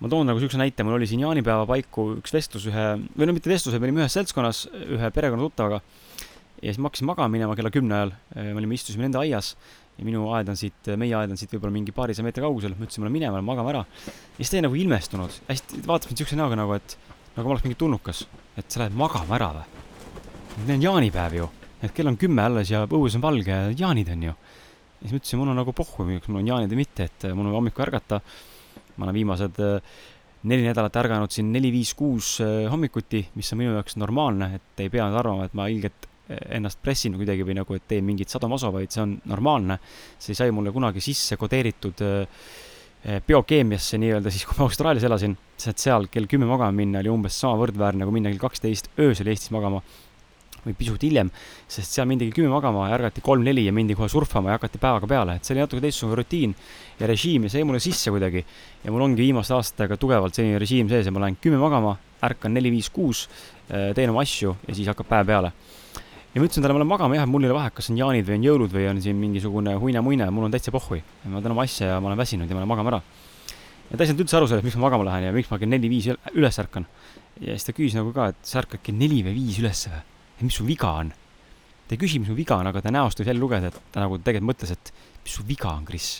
ma 0.00 0.10
toon 0.10 0.26
nagu 0.28 0.40
siukse 0.42 0.60
näite, 0.60 0.84
mul 0.84 0.98
oli 0.98 1.08
siin 1.10 1.22
jaanipäeva 1.24 1.66
paiku 1.68 2.12
üks 2.18 2.34
vestlus 2.34 2.66
ühe, 2.70 2.86
või 3.16 3.28
no 3.28 3.36
mitte 3.36 3.50
vestlus, 3.50 3.76
me 3.78 3.88
olime 3.88 4.04
ühes 4.04 4.16
seltskonnas 4.18 4.66
ühe 4.82 5.12
perekonna 5.14 5.46
tuttavaga. 5.46 5.80
ja 6.60 6.68
siis 6.70 6.80
ma 6.80 6.90
hakkasin 6.90 7.10
magama 7.10 7.32
minema 7.32 7.56
kella 7.58 7.72
kümne 7.74 7.98
ajal, 7.98 8.16
me 8.36 8.58
olime, 8.58 8.78
istusime 8.78 9.06
nende 9.06 9.20
aias 9.22 9.54
ja 9.98 10.08
minu 10.08 10.26
aed 10.34 10.50
on 10.52 10.58
siit, 10.58 10.92
meie 10.98 11.14
aed 11.16 11.32
on 11.34 11.40
siit 11.40 11.52
võib-olla 11.54 11.74
mingi 11.74 11.94
paarisaja 11.94 12.26
meetri 12.26 12.44
kaugusel, 12.44 12.76
ma 12.76 12.86
ütlesin, 12.86 13.02
ma 13.02 13.08
lähen 13.08 13.18
minema, 13.18 13.42
magame 13.44 13.74
ära. 13.74 13.86
ja 13.86 14.38
siis 14.40 14.50
ta 14.52 14.58
jäi 14.58 14.66
nagu 14.66 14.78
ilmestunud, 14.78 15.40
hästi, 15.48 15.82
vaatas 15.86 16.10
mind 16.10 16.22
siukse 16.24 16.38
näoga 16.38 16.58
nagu, 16.58 16.76
et 16.78 16.96
nagu 17.36 17.46
ma 17.46 17.56
oleks 17.56 17.66
mingi 17.68 17.80
tulnukas, 17.80 18.26
et 18.56 18.68
sa 18.68 18.84
lähed 18.84 18.96
magama 18.96 19.38
ära 19.38 19.50
või? 19.58 19.66
Need 20.52 20.76
on 20.76 20.86
jaanipäev 20.88 21.36
ju 21.38 21.50
et 21.82 21.92
kell 21.96 22.10
on 22.10 22.18
kümme 22.18 22.44
alles 22.46 22.70
ja 22.70 22.84
õues 22.86 23.16
on 23.18 23.24
valge, 23.24 23.58
jaanid 23.78 24.10
on 24.14 24.28
ju. 24.28 24.32
ja 24.32 25.02
siis 25.02 25.14
ma 25.14 25.18
ütlesin, 25.18 25.40
mul 25.40 25.52
on 25.52 25.58
nagu 25.58 25.74
pohhu, 25.74 26.06
kas 26.14 26.30
mul 26.30 26.42
on 26.42 26.50
jaanid 26.52 26.72
või 26.72 26.82
mitte, 26.84 27.08
et 27.10 27.28
mul 27.34 27.50
on 27.50 27.58
hommikul 27.58 27.86
ärgata. 27.88 28.20
ma 28.96 29.06
olen 29.06 29.16
viimased 29.16 29.58
äh, 29.64 29.98
neli 30.50 30.66
nädalat 30.66 30.96
ärganud 31.00 31.32
siin 31.32 31.50
neli-viis-kuus 31.54 32.36
äh, 32.44 32.70
hommikuti, 32.70 33.24
mis 33.34 33.52
on 33.52 33.62
minu 33.62 33.74
jaoks 33.74 33.96
normaalne, 33.98 34.52
et 34.58 34.84
ei 34.84 34.90
pea 34.92 35.08
nüüd 35.08 35.18
arvama, 35.18 35.48
et 35.48 35.54
ma 35.58 35.66
ilgelt 35.72 36.08
ennast 36.58 36.82
pressin 36.82 37.16
kuidagi 37.18 37.46
või 37.46 37.56
nagu, 37.58 37.78
et 37.78 37.88
teen 37.88 38.04
mingit 38.06 38.32
sadomaso, 38.32 38.72
vaid 38.74 38.92
see 38.92 39.02
on 39.02 39.16
normaalne. 39.30 39.78
see 40.18 40.34
sai 40.34 40.50
mulle 40.50 40.72
kunagi 40.72 41.00
sisse 41.00 41.36
kodeeritud 41.36 42.04
biokeemiasse 43.26 43.98
nii-öelda 43.98 44.30
siis, 44.30 44.44
kui 44.46 44.60
ma 44.60 44.68
Austraalias 44.68 45.04
elasin, 45.08 45.34
sest 45.58 45.82
seal 45.82 46.06
kell 46.10 46.28
kümme 46.30 46.46
magama 46.46 46.70
minna 46.70 47.00
oli 47.02 47.10
umbes 47.10 47.34
sama 47.34 47.58
võrdväärne 47.58 48.04
nagu 48.04 48.14
minna 48.14 48.30
kell 48.30 48.44
kaksteist 48.44 48.92
öösel 49.02 49.32
Eestis 49.32 49.50
magama 49.50 49.82
või 50.62 50.76
pisut 50.78 51.02
hiljem, 51.02 51.30
sest 51.70 51.96
seal 51.96 52.06
mindigi 52.06 52.34
kümme 52.36 52.52
magama 52.52 52.86
ja 52.88 52.96
ärgati 52.96 53.22
kolm-neli 53.24 53.64
ja 53.66 53.74
mindi 53.74 53.96
kohe 53.98 54.08
surfama 54.10 54.52
ja 54.52 54.58
hakati 54.58 54.78
päevaga 54.82 55.08
peale, 55.10 55.36
et 55.36 55.46
see 55.46 55.56
oli 55.56 55.64
natuke 55.64 55.82
teistsugune 55.82 56.20
rutiin 56.20 56.54
ja 57.00 57.08
režiim 57.10 57.46
ja 57.46 57.52
see 57.52 57.62
jäi 57.62 57.68
mulle 57.68 57.82
sisse 57.82 58.14
kuidagi. 58.14 58.44
ja 58.84 58.92
mul 58.92 59.02
ongi 59.02 59.22
viimaste 59.22 59.56
aastatega 59.56 59.98
tugevalt 59.98 60.38
selline 60.38 60.60
režiim 60.62 60.88
sees 60.88 61.06
ja 61.06 61.12
ma 61.12 61.24
lähen 61.24 61.38
kümme 61.42 61.58
magama, 61.58 61.96
ärkan 62.22 62.54
neli-viis-kuus, 62.54 63.26
äh, 63.70 63.90
teen 63.94 64.10
oma 64.14 64.22
asju 64.22 64.54
ja 64.68 64.74
siis 64.74 64.90
hakkab 64.92 65.10
päev 65.10 65.26
peale. 65.26 65.52
Ja 66.32 66.40
ma 66.40 66.46
ütlesin 66.48 66.64
talle, 66.64 66.72
ma 66.72 66.80
lähen 66.80 66.88
magama 66.88 67.16
jah, 67.18 67.26
mul 67.28 67.44
ei 67.44 67.50
ole 67.50 67.58
vahet, 67.58 67.74
kas 67.76 67.90
on 67.92 67.98
jaanid 68.00 68.24
või 68.24 68.38
on 68.38 68.46
jõulud 68.46 68.72
või 68.72 68.86
on 68.88 69.00
siin 69.04 69.18
mingisugune 69.20 69.74
huine-muine, 69.80 70.28
mul 70.32 70.46
on 70.48 70.54
täitsa 70.54 70.72
pohhui. 70.72 71.02
ma 71.28 71.42
teen 71.44 71.52
oma 71.52 71.66
asja 71.66 71.90
ja 71.90 71.98
ma 72.00 72.08
olen 72.08 72.20
väsinud 72.22 72.48
ja 72.48 72.56
ma 72.56 72.62
lähen 72.62 72.70
magama 72.72 72.94
ära. 72.94 73.00
ja 73.90 73.98
ta 73.98 74.04
ei 74.04 74.08
saanud 74.08 74.24
üldse 74.24 74.38
aru 74.38 74.48
sellest, 74.48 74.64
miks 74.64 74.78
ma 74.80 74.86
magama 74.86 75.10
lähen 75.10 75.28
ja 75.28 75.32
miks 75.36 75.50
ma 75.52 75.58
kell 75.60 75.68
neli-viis 75.68 76.08
üles 76.32 76.60
ärkan. 76.64 76.88
ja 77.36 77.52
siis 77.52 77.68
ta 77.68 77.76
küsis 77.76 77.98
nagu 78.00 78.14
ka, 78.16 78.30
et 78.32 78.40
sa 78.48 78.62
ärkad 78.62 78.80
kell 78.80 78.96
neli 78.96 79.20
või 79.26 79.36
viis 79.42 79.60
ülesse 79.60 79.92
või? 79.92 80.00
ja 80.40 80.48
mis 80.48 80.56
su 80.56 80.64
viga 80.64 80.96
on? 81.02 81.12
ta 81.12 81.96
ei 81.98 82.00
küsi, 82.00 82.22
mis 82.22 82.32
mu 82.32 82.38
viga 82.38 82.56
on, 82.56 82.72
aga 82.72 82.80
ta 82.80 82.94
näost 82.94 83.20
võis 83.20 83.28
jälle 83.28 83.42
lugeda, 83.42 83.68
et 83.68 83.92
ta 83.92 84.00
nagu 84.00 84.16
tegelikult 84.16 84.54
mõtles, 84.54 84.72
et 84.72 84.92
mis 85.26 85.36
su 85.36 85.44
viga 85.44 85.68
on, 85.76 85.84
Kris. 85.84 86.10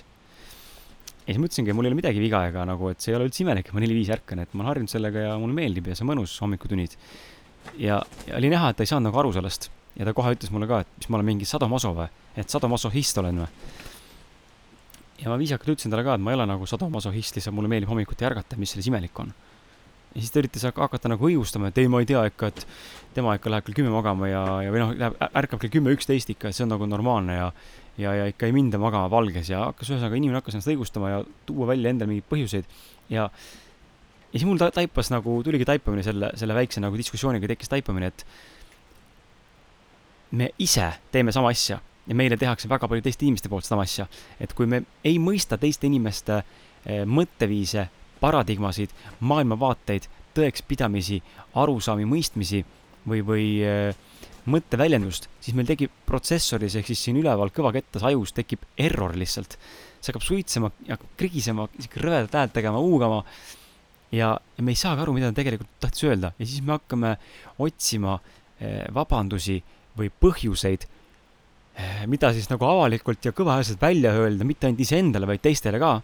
ja 1.24 1.32
siis 1.32 1.40
mõtlesingi, 1.40 1.72
et 1.72 1.78
mul 1.78 1.88
ei 1.88 1.94
ole 1.94 2.02
midagi 2.02 2.20
viga 2.20 2.44
ega 2.52 2.68
nagu, 2.68 2.92
et 2.92 3.00
see 3.00 3.14
ei 3.14 3.16
ole 3.16 3.30
üldse 3.30 3.46
imelik, 3.46 3.70
et 3.70 3.72
ma 3.72 3.80
neli-viis 3.80 4.12
ärkan, 4.12 4.44
et 4.44 4.52
ma 4.52 4.66
olen 4.66 4.74
harjunud 4.74 4.92
sellega 4.92 5.30
ja 5.30 5.36
mulle 5.40 5.56
meeldib 5.56 5.88
ja 5.88 5.96
see 5.96 6.04
on 6.04 6.12
mõnus 6.12 6.36
hommikutunnid. 6.44 6.98
ja, 7.80 8.02
ja 8.28 8.36
oli 8.36 8.52
näha, 8.52 8.74
et 8.74 8.82
ta 8.82 8.84
ei 8.84 8.92
saanud 8.92 9.08
nagu 9.08 9.22
aru 9.22 9.32
sellest 9.38 9.72
ja 9.98 10.08
ta 10.08 10.14
kohe 10.16 10.34
ütles 10.36 10.52
mulle 10.54 10.68
ka, 10.70 10.82
et 10.84 10.98
mis 10.98 11.10
ma 11.10 11.18
olen 11.18 11.28
mingi 11.32 11.48
sadomaso 11.48 11.92
või, 11.96 12.08
et 12.38 12.52
sadomasohhist 12.52 13.18
olen 13.22 13.42
või. 13.44 13.48
ja 15.22 15.30
ma 15.30 15.38
viisakalt 15.40 15.74
ütlesin 15.74 15.92
talle 15.92 16.06
ka, 16.06 16.16
et 16.16 16.24
ma 16.24 16.32
ei 16.32 16.38
ole 16.40 16.48
nagu 16.48 16.68
sadomasohhist, 16.68 17.36
lihtsalt 17.36 17.56
mulle 17.56 17.70
meeldib 17.72 17.92
hommikuti 17.92 18.28
ärgata, 18.28 18.58
mis 18.60 18.72
selles 18.74 18.88
imelik 18.88 19.20
on. 19.20 19.34
ja 20.14 20.20
siis 20.20 20.32
ta 20.32 20.40
üritas 20.42 20.64
hakata 20.68 21.12
nagu 21.12 21.28
õigustama, 21.28 21.72
et 21.72 21.78
ei, 21.82 21.90
ma 21.92 22.00
ei 22.00 22.08
tea 22.08 22.24
ikka, 22.30 22.52
et 22.52 22.66
tema 23.14 23.36
ikka 23.36 23.52
läheb 23.52 23.68
kell 23.68 23.80
kümme 23.82 23.92
magama 23.92 24.28
ja, 24.30 24.42
ja 24.66 24.72
või 24.72 24.84
noh, 24.84 24.96
läheb, 24.96 25.20
ärkab 25.42 25.60
kell 25.60 25.76
kümme, 25.76 25.92
üksteist 25.96 26.32
ikka, 26.32 26.48
et 26.48 26.56
see 26.56 26.66
on 26.66 26.72
nagu 26.76 26.88
normaalne 26.88 27.38
ja 27.38 27.52
ja, 28.00 28.14
ja 28.16 28.28
ikka 28.30 28.48
ei 28.48 28.54
minda 28.56 28.78
magama 28.80 29.10
valges 29.12 29.50
ja 29.52 29.66
hakkas, 29.66 29.90
ühesõnaga 29.90 30.16
inimene 30.16 30.40
hakkas 30.40 30.56
ennast 30.56 30.70
õigustama 30.72 31.10
ja 31.10 31.18
tuua 31.44 31.66
välja 31.74 31.92
endale 31.92 32.08
mingeid 32.08 32.28
põhjuseid 32.30 32.70
ja 33.12 33.26
ja 34.32 34.40
siis 34.40 34.48
mul 34.48 34.60
ta 34.60 34.70
taipas 34.72 35.10
nagu, 35.12 35.34
tuligi 35.44 35.66
taipamine 35.68 36.04
selle, 36.06 36.32
selle 36.40 36.56
väikse 36.56 36.80
nagu 36.80 36.96
diskussiooniga 36.96 37.50
tekkis 37.50 37.68
taipamine, 37.68 38.08
et 38.08 38.24
me 40.32 40.50
ise 40.58 40.88
teeme 41.12 41.32
sama 41.32 41.52
asja 41.52 41.78
ja 42.06 42.14
meile 42.18 42.36
tehakse 42.36 42.68
väga 42.70 42.88
palju 42.88 43.04
teiste 43.04 43.26
inimeste 43.26 43.50
poolt 43.52 43.66
sama 43.66 43.84
asja. 43.86 44.06
et 44.40 44.52
kui 44.52 44.66
me 44.66 44.82
ei 45.04 45.18
mõista 45.22 45.58
teiste 45.60 45.86
inimeste 45.86 46.42
eh, 46.42 47.04
mõtteviise, 47.06 47.88
paradigmasid, 48.20 48.90
maailmavaateid, 49.20 50.08
tõekspidamisi, 50.36 51.20
arusaami, 51.58 52.06
mõistmisi 52.08 52.62
või, 53.06 53.22
või 53.26 53.46
eh, 53.66 53.94
mõtteväljendust, 54.50 55.28
siis 55.40 55.54
meil 55.54 55.68
tekib 55.68 55.92
protsessoris 56.06 56.74
ehk 56.78 56.90
siis 56.90 57.04
siin 57.06 57.18
üleval 57.20 57.52
kõvakettas 57.54 58.02
ajus 58.10 58.34
tekib 58.34 58.64
error 58.78 59.14
lihtsalt. 59.14 59.58
see 60.02 60.10
hakkab 60.10 60.24
suitsema 60.26 60.70
ja 60.88 60.96
krigisema, 61.16 61.68
rõvedat 61.94 62.34
häält 62.34 62.52
tegema, 62.52 62.78
huugama 62.82 63.22
ja, 64.10 64.32
ja 64.56 64.62
me 64.62 64.72
ei 64.72 64.80
saagi 64.80 65.04
aru, 65.04 65.12
mida 65.14 65.30
ta 65.30 65.38
tegelikult 65.38 65.70
tahtis 65.80 66.08
öelda 66.08 66.32
ja 66.38 66.46
siis 66.46 66.62
me 66.62 66.74
hakkame 66.74 67.16
otsima 67.58 68.18
eh, 68.58 68.82
vabandusi 68.94 69.62
või 69.98 70.10
põhjuseid, 70.10 70.86
eh, 71.76 72.02
mida 72.06 72.32
siis 72.32 72.48
nagu 72.50 72.66
avalikult 72.68 73.24
ja 73.24 73.32
kõvahäälselt 73.32 73.80
välja 73.80 74.14
öelda, 74.16 74.44
mitte 74.44 74.66
ainult 74.68 74.80
iseendale, 74.80 75.26
vaid 75.26 75.42
teistele 75.44 75.78
ka. 75.82 76.00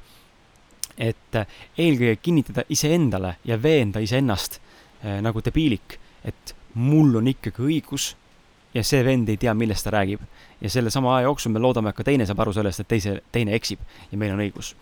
et 0.98 1.34
eh, 1.38 1.46
eelkõige 1.78 2.16
kinnitada 2.16 2.64
iseendale 2.68 3.36
ja 3.44 3.56
veenda 3.62 4.00
iseennast 4.02 4.58
eh, 5.04 5.20
nagu 5.22 5.40
debiilik, 5.40 5.98
et 6.24 6.54
mul 6.74 7.20
on 7.20 7.28
ikkagi 7.28 7.62
õigus 7.62 8.16
ja 8.74 8.84
see 8.84 9.00
vend 9.04 9.28
ei 9.28 9.36
tea, 9.40 9.54
millest 9.54 9.84
ta 9.84 9.90
räägib. 9.94 10.20
ja 10.60 10.70
selle 10.70 10.90
sama 10.90 11.16
aja 11.16 11.28
jooksul 11.28 11.52
me 11.52 11.58
loodame, 11.58 11.90
et 11.90 11.96
ka 11.96 12.04
teine 12.04 12.26
saab 12.26 12.40
aru 12.40 12.52
sellest, 12.52 12.80
et 12.80 12.88
teise, 12.88 13.20
teine 13.32 13.54
eksib 13.54 13.78
ja 14.10 14.18
meil 14.18 14.32
on 14.32 14.44
õigus. 14.44 14.74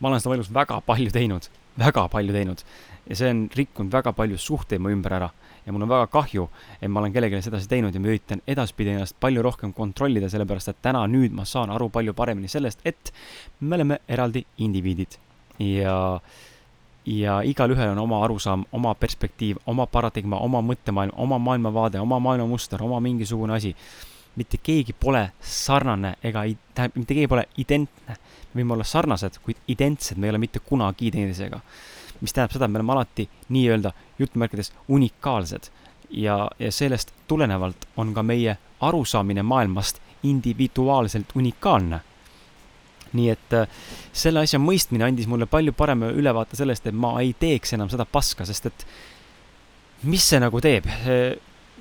ma 0.00 0.08
olen 0.08 0.20
seda 0.20 0.34
elus 0.34 0.52
väga 0.54 0.80
palju 0.80 1.10
teinud, 1.10 1.48
väga 1.78 2.08
palju 2.08 2.32
teinud 2.32 2.64
ja 3.08 3.16
see 3.16 3.30
on 3.30 3.48
rikkunud 3.54 3.92
väga 3.92 4.12
palju 4.12 4.38
suhteid 4.38 4.80
mu 4.80 4.92
ümber 4.94 5.12
ära 5.18 5.30
ja 5.66 5.72
mul 5.72 5.82
on 5.82 5.88
väga 5.88 6.06
kahju, 6.12 6.48
et 6.80 6.90
ma 6.92 7.00
olen 7.00 7.12
kellelegi 7.12 7.42
sedasi 7.44 7.68
teinud 7.68 7.94
ja 7.94 8.00
ma 8.00 8.10
üritan 8.12 8.42
edaspidi 8.46 8.92
ennast 8.92 9.16
palju 9.20 9.42
rohkem 9.44 9.72
kontrollida, 9.72 10.28
sellepärast 10.32 10.72
et 10.72 10.80
täna, 10.84 11.06
nüüd 11.08 11.32
ma 11.36 11.46
saan 11.48 11.72
aru 11.72 11.88
palju 11.92 12.14
paremini 12.16 12.50
sellest, 12.52 12.84
et 12.84 13.12
me 13.60 13.78
oleme 13.78 14.00
eraldi 14.08 14.44
indiviidid 14.64 15.16
ja 15.64 15.96
ja 17.06 17.40
igalühel 17.44 17.92
on 17.92 17.98
oma 17.98 18.24
arusaam, 18.24 18.64
oma 18.72 18.94
perspektiiv, 18.94 19.56
oma 19.66 19.86
paradigma, 19.86 20.38
oma 20.40 20.62
mõttemaailm, 20.64 21.12
oma 21.16 21.38
maailmavaade, 21.38 22.00
oma 22.00 22.18
maailmamuster, 22.18 22.82
oma 22.82 23.00
mingisugune 23.00 23.54
asi. 23.54 23.76
mitte 24.36 24.58
keegi 24.58 24.92
pole 24.92 25.32
sarnane 25.40 26.16
ega, 26.24 26.40
tähendab, 26.74 26.96
mitte 26.98 27.14
keegi 27.14 27.28
pole 27.28 27.44
identne. 27.56 28.16
me 28.54 28.62
võime 28.62 28.72
olla 28.72 28.84
sarnased, 28.84 29.38
kuid 29.42 29.56
identsed 29.68 30.18
me 30.18 30.26
ei 30.26 30.30
ole 30.30 30.38
mitte 30.38 30.58
kunagi 30.58 31.10
teineteisega 31.10 31.60
mis 32.20 32.32
tähendab 32.32 32.54
seda, 32.54 32.64
et 32.64 32.72
me 32.72 32.80
oleme 32.80 32.92
alati 32.94 33.28
nii-öelda 33.48 33.92
jutumärkides 34.18 34.72
unikaalsed. 34.88 35.70
ja, 36.10 36.50
ja 36.58 36.72
sellest 36.72 37.12
tulenevalt 37.28 37.88
on 37.96 38.14
ka 38.14 38.22
meie 38.22 38.58
arusaamine 38.80 39.42
maailmast 39.42 39.98
individuaalselt 40.22 41.32
unikaalne. 41.34 42.00
Nii 43.14 43.30
et 43.32 43.56
äh, 43.56 43.82
selle 44.12 44.44
asja 44.44 44.60
mõistmine 44.62 45.06
andis 45.06 45.28
mulle 45.30 45.46
palju 45.50 45.74
parema 45.76 46.10
ülevaate 46.12 46.58
sellest, 46.58 46.86
et 46.86 46.96
ma 46.96 47.16
ei 47.22 47.34
teeks 47.38 47.76
enam 47.76 47.90
seda 47.92 48.06
paska, 48.06 48.46
sest 48.48 48.70
et 48.70 48.86
mis 50.04 50.24
see 50.30 50.40
nagu 50.42 50.60
teeb? 50.60 50.88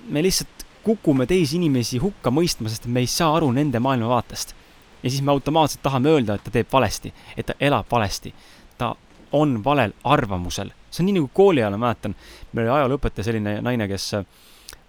me 0.04 0.20
lihtsalt 0.20 0.66
kukume 0.84 1.26
teisi 1.26 1.56
inimesi 1.56 2.00
hukka 2.04 2.32
mõistma, 2.32 2.68
sest 2.72 2.90
me 2.92 3.04
ei 3.04 3.08
saa 3.08 3.38
aru 3.38 3.52
nende 3.56 3.80
maailmavaatest. 3.80 4.56
ja 5.04 5.10
siis 5.10 5.22
me 5.22 5.32
automaatselt 5.32 5.84
tahame 5.84 6.10
öelda, 6.10 6.36
et 6.36 6.44
ta 6.44 6.52
teeb 6.52 6.68
valesti, 6.72 7.14
et 7.38 7.46
ta 7.46 7.54
elab 7.60 7.86
valesti. 7.92 8.34
ta 8.78 8.96
on 9.32 9.64
valel 9.64 9.94
arvamusel. 10.04 10.72
see 10.92 11.04
on 11.04 11.06
nii 11.06 11.20
nagu 11.20 11.30
kooli 11.34 11.62
ajal, 11.62 11.78
ma 11.78 11.88
mäletan, 11.88 12.16
meil 12.52 12.68
oli 12.68 12.78
ajalooõpetaja 12.78 13.26
selline 13.26 13.62
naine, 13.62 13.88
kes 13.88 14.14
äh, 14.14 14.26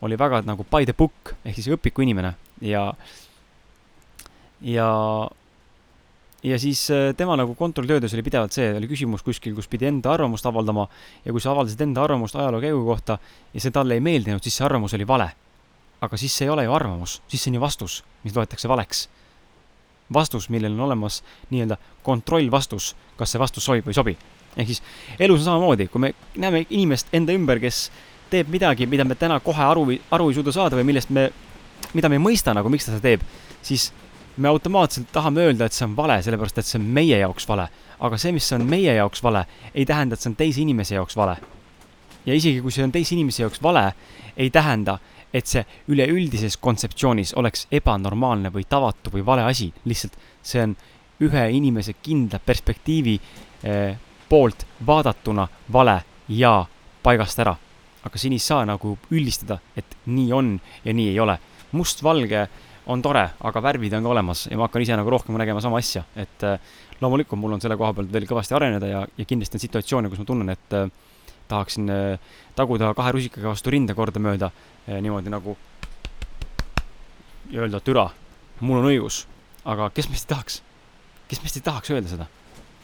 oli 0.00 0.18
väga 0.18 0.42
nagu 0.44 0.66
by 0.70 0.84
the 0.84 0.92
book 0.92 1.34
ehk 1.44 1.56
siis 1.56 1.70
õpiku 1.72 2.02
inimene 2.04 2.34
ja, 2.60 2.92
ja, 4.60 4.88
ja 6.44 6.58
siis 6.60 6.86
äh, 6.92 7.14
tema 7.16 7.36
nagu 7.40 7.54
kontrolltöödes 7.56 8.14
oli 8.14 8.22
pidevalt 8.26 8.52
see, 8.52 8.68
oli 8.76 8.88
küsimus 8.90 9.24
kuskil, 9.24 9.54
kus 9.56 9.68
pidi 9.70 9.88
enda 9.88 10.12
arvamust 10.12 10.46
avaldama 10.46 10.86
ja 11.24 11.32
kui 11.32 11.40
sa 11.40 11.54
avaldasid 11.54 11.80
enda 11.86 12.04
arvamust 12.04 12.36
ajaloo 12.36 12.60
käigu 12.60 12.84
kohta 12.84 13.18
ja 13.54 13.64
see 13.64 13.72
talle 13.74 13.96
ei 13.96 14.04
meeldinud, 14.04 14.44
siis 14.44 14.60
see 14.60 14.66
arvamus 14.66 14.94
oli 14.98 15.08
vale. 15.08 15.30
aga 16.04 16.16
siis 16.20 16.34
see 16.36 16.44
ei 16.44 16.50
ole 16.52 16.66
ju 16.66 16.72
arvamus, 16.76 17.22
siis 17.32 17.42
see 17.42 17.50
on 17.50 17.54
ju 17.56 17.60
vastus, 17.62 18.02
mis 18.24 18.34
loetakse 18.36 18.68
valeks 18.68 19.06
vastus, 20.12 20.48
millel 20.52 20.72
on 20.72 20.80
olemas 20.80 21.22
nii-öelda 21.50 21.76
kontrollvastus, 22.02 22.92
kas 23.16 23.32
see 23.32 23.40
vastus 23.40 23.64
sobib 23.64 23.86
või 23.86 23.94
ei 23.94 24.00
sobi. 24.00 24.16
ehk 24.56 24.68
siis 24.68 24.82
elus 25.18 25.40
on 25.40 25.44
samamoodi, 25.44 25.88
kui 25.88 26.00
me 26.00 26.12
näeme 26.36 26.66
inimest 26.70 27.08
enda 27.12 27.32
ümber, 27.32 27.58
kes 27.60 27.90
teeb 28.30 28.48
midagi, 28.48 28.86
mida 28.86 29.04
me 29.04 29.14
täna 29.14 29.40
kohe 29.40 29.62
aru, 29.62 29.86
aru 30.10 30.28
ei 30.28 30.34
suuda 30.34 30.52
saada 30.52 30.76
või 30.76 30.84
millest 30.92 31.10
me, 31.10 31.30
mida 31.94 32.08
me 32.08 32.20
ei 32.20 32.22
mõista 32.22 32.54
nagu, 32.54 32.68
miks 32.68 32.86
ta 32.86 32.94
seda 32.94 33.02
teeb, 33.02 33.24
siis 33.62 33.92
me 34.36 34.48
automaatselt 34.48 35.12
tahame 35.12 35.40
öelda, 35.46 35.66
et 35.66 35.72
see 35.72 35.86
on 35.86 35.96
vale, 35.96 36.18
sellepärast 36.22 36.58
et 36.58 36.66
see 36.66 36.78
on 36.80 36.86
meie 36.96 37.18
jaoks 37.18 37.48
vale. 37.48 37.68
aga 38.04 38.18
see, 38.18 38.32
mis 38.34 38.52
on 38.52 38.64
meie 38.68 38.94
jaoks 38.94 39.22
vale, 39.22 39.44
ei 39.74 39.86
tähenda, 39.86 40.14
et 40.14 40.20
see 40.20 40.30
on 40.32 40.36
teise 40.36 40.60
inimese 40.60 40.94
jaoks 40.94 41.16
vale. 41.16 41.36
ja 42.26 42.34
isegi, 42.34 42.60
kui 42.60 42.72
see 42.72 42.84
on 42.84 42.92
teise 42.92 43.14
inimese 43.14 43.44
jaoks 43.44 43.62
vale, 43.62 43.92
ei 44.36 44.50
tähenda, 44.50 44.98
et 45.34 45.46
see 45.50 45.64
üleüldises 45.90 46.56
kontseptsioonis 46.62 47.34
oleks 47.38 47.66
ebanormaalne 47.74 48.52
või 48.54 48.66
tavatu 48.68 49.10
või 49.14 49.24
vale 49.26 49.46
asi, 49.50 49.72
lihtsalt 49.84 50.18
see 50.42 50.62
on 50.62 50.76
ühe 51.24 51.44
inimese 51.56 51.94
kindla 52.02 52.38
perspektiivi 52.38 53.14
eh, 53.62 53.96
poolt 54.28 54.66
vaadatuna 54.86 55.46
vale 55.72 56.00
ja 56.28 56.64
paigast 57.02 57.38
ära. 57.38 57.56
aga 58.04 58.18
siin 58.20 58.34
ei 58.36 58.42
saa 58.42 58.66
nagu 58.68 58.98
üldistada, 59.10 59.58
et 59.76 59.96
nii 60.06 60.32
on 60.32 60.60
ja 60.84 60.92
nii 60.92 61.08
ei 61.08 61.20
ole. 61.20 61.38
mustvalge 61.72 62.48
on 62.86 63.02
tore, 63.02 63.24
aga 63.40 63.62
värvid 63.62 63.94
on 63.96 64.04
ka 64.04 64.12
olemas 64.12 64.46
ja 64.50 64.58
ma 64.60 64.68
hakkan 64.68 64.82
ise 64.84 64.96
nagu 64.98 65.10
rohkem 65.10 65.36
nägema 65.40 65.60
sama 65.64 65.78
asja, 65.80 66.04
et 66.16 66.44
eh, 66.44 66.58
loomulikult 67.00 67.40
mul 67.40 67.56
on 67.56 67.62
selle 67.62 67.78
koha 67.80 67.94
pealt 67.96 68.12
veel 68.12 68.26
kõvasti 68.28 68.56
areneda 68.56 68.90
ja, 68.90 69.02
ja 69.16 69.24
kindlasti 69.28 69.56
on 69.56 69.64
situatsioone, 69.64 70.10
kus 70.12 70.20
ma 70.20 70.28
tunnen, 70.28 70.52
et 70.52 70.76
eh, 70.76 70.90
tahaksin 71.48 71.90
äh, 71.90 72.18
taguda 72.56 72.94
kahe 72.94 73.12
rusikaga 73.12 73.52
vastu 73.52 73.72
rinda 73.74 73.94
kordamööda 73.96 74.50
äh, 74.50 75.00
niimoodi 75.02 75.32
nagu 75.32 75.56
ja 77.50 77.64
öelda 77.64 77.80
türa, 77.84 78.08
mul 78.60 78.80
on 78.80 78.88
õigus. 78.88 79.24
aga 79.64 79.90
kes 79.96 80.08
meist 80.12 80.26
ei 80.26 80.34
tahaks, 80.34 80.62
kes 81.28 81.42
meist 81.42 81.56
ei 81.56 81.64
tahaks 81.64 81.92
öelda 81.92 82.12
seda? 82.12 82.26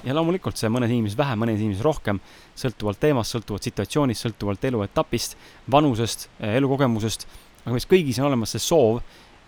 ja 0.04 0.14
loomulikult 0.16 0.57
see 0.57 0.71
mõnes 0.73 0.92
inimeses 0.92 1.19
vähem, 1.19 1.40
mõnes 1.42 1.61
inimeses 1.61 1.85
rohkem, 1.85 2.21
sõltuvalt 2.57 3.00
teemast, 3.00 3.35
sõltuvalt 3.35 3.66
situatsioonist, 3.69 4.25
sõltuvalt 4.25 4.64
eluetapist, 4.64 5.37
vanusest, 5.71 6.28
äh, 6.40 6.57
elukogemusest, 6.61 7.26
aga 7.64 7.76
meis 7.76 7.88
kõigis 7.88 8.21
on 8.21 8.30
olemas 8.30 8.57
see 8.57 8.64
soov, 8.64 9.02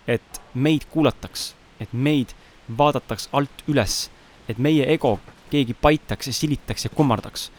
et 0.07 0.41
meid 0.53 0.87
kuulataks, 0.91 1.53
et 1.79 1.93
meid 1.93 2.33
vaadataks 2.77 3.29
alt 3.33 3.63
üles, 3.67 4.07
et 4.47 4.57
meie 4.57 4.87
ego 4.93 5.17
keegi 5.51 5.73
paitaks 5.73 6.27
ja 6.27 6.33
silitaks 6.33 6.85
ja 6.87 6.89
kummardaks 6.93 7.51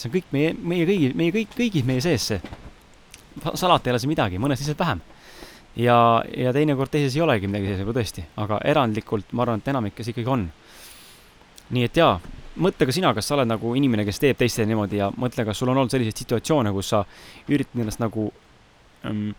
see 0.00 0.08
on 0.08 0.16
kõik 0.16 0.32
meie, 0.34 0.50
meie 0.56 0.88
kõigi, 0.88 1.12
meie 1.16 1.34
kõik, 1.34 1.54
kõigis 1.56 1.86
meie 1.86 2.02
sees 2.04 2.26
see. 2.32 2.40
salata 3.54 3.88
ei 3.88 3.94
ole 3.94 4.02
see 4.02 4.10
midagi, 4.10 4.40
mõnes 4.42 4.60
lihtsalt 4.60 4.80
vähem. 4.80 5.00
ja, 5.76 5.96
ja 6.36 6.52
teinekord 6.56 6.90
teises 6.90 7.16
ei 7.16 7.24
olegi 7.24 7.50
midagi 7.50 7.70
sees 7.70 7.80
võib-olla 7.82 8.00
tõesti, 8.00 8.26
aga 8.44 8.60
erandlikult 8.72 9.32
ma 9.32 9.44
arvan, 9.44 9.62
et 9.62 9.72
enamikes 9.72 10.12
ikkagi 10.12 10.28
on. 10.28 10.50
nii 11.70 11.86
et 11.86 11.96
jaa, 11.96 12.18
mõtle 12.56 12.88
ka 12.88 12.94
sina, 12.94 13.12
kas 13.14 13.28
sa 13.28 13.36
oled 13.36 13.50
nagu 13.50 13.74
inimene, 13.78 14.04
kes 14.08 14.22
teeb 14.22 14.38
teistele 14.40 14.68
niimoodi 14.70 15.00
ja 15.02 15.10
mõtle, 15.16 15.44
kas 15.46 15.60
sul 15.60 15.70
on 15.70 15.78
olnud 15.78 15.92
selliseid 15.92 16.24
situatsioone, 16.24 16.72
kus 16.72 16.94
sa 16.94 17.04
üritad 17.48 17.80
ennast 17.80 18.02
nagu 18.02 18.30
ähm, 19.06 19.30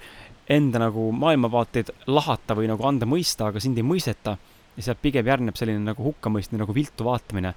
enda 0.51 0.81
nagu 0.81 1.09
maailmavaateid 1.15 1.91
lahata 2.11 2.55
või 2.57 2.69
nagu 2.71 2.85
anda 2.87 3.07
mõista, 3.09 3.49
aga 3.49 3.61
sind 3.63 3.79
ei 3.79 3.85
mõisteta. 3.87 4.37
ja 4.71 4.83
sealt 4.85 5.01
pigem 5.03 5.27
järgneb 5.27 5.57
selline 5.59 5.81
nagu 5.83 6.03
hukkamõistmine, 6.03 6.61
nagu 6.63 6.73
viltu 6.73 7.03
vaatamine. 7.03 7.53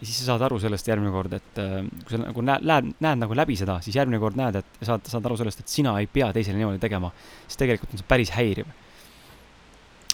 ja 0.00 0.06
siis 0.06 0.18
sa 0.18 0.32
saad 0.32 0.42
aru 0.46 0.58
sellest 0.60 0.88
järgmine 0.88 1.12
kord, 1.12 1.32
et 1.32 1.58
äh, 1.58 1.82
kui 2.04 2.16
sa 2.16 2.22
nagu 2.22 2.42
näed, 2.42 2.64
näed, 2.66 2.92
näed 3.00 3.18
nagu 3.22 3.34
läbi 3.34 3.56
seda, 3.56 3.80
siis 3.82 3.96
järgmine 3.96 4.18
kord 4.18 4.38
näed, 4.38 4.58
et 4.58 4.86
saad, 4.86 5.06
saad 5.06 5.26
aru 5.26 5.36
sellest, 5.36 5.60
et 5.60 5.68
sina 5.68 5.94
ei 6.00 6.06
pea 6.06 6.32
teisele 6.32 6.58
niimoodi 6.58 6.78
tegema. 6.82 7.12
siis 7.46 7.60
tegelikult 7.62 7.94
on 7.94 8.02
see 8.02 8.08
päris 8.08 8.34
häiriv. 8.34 8.66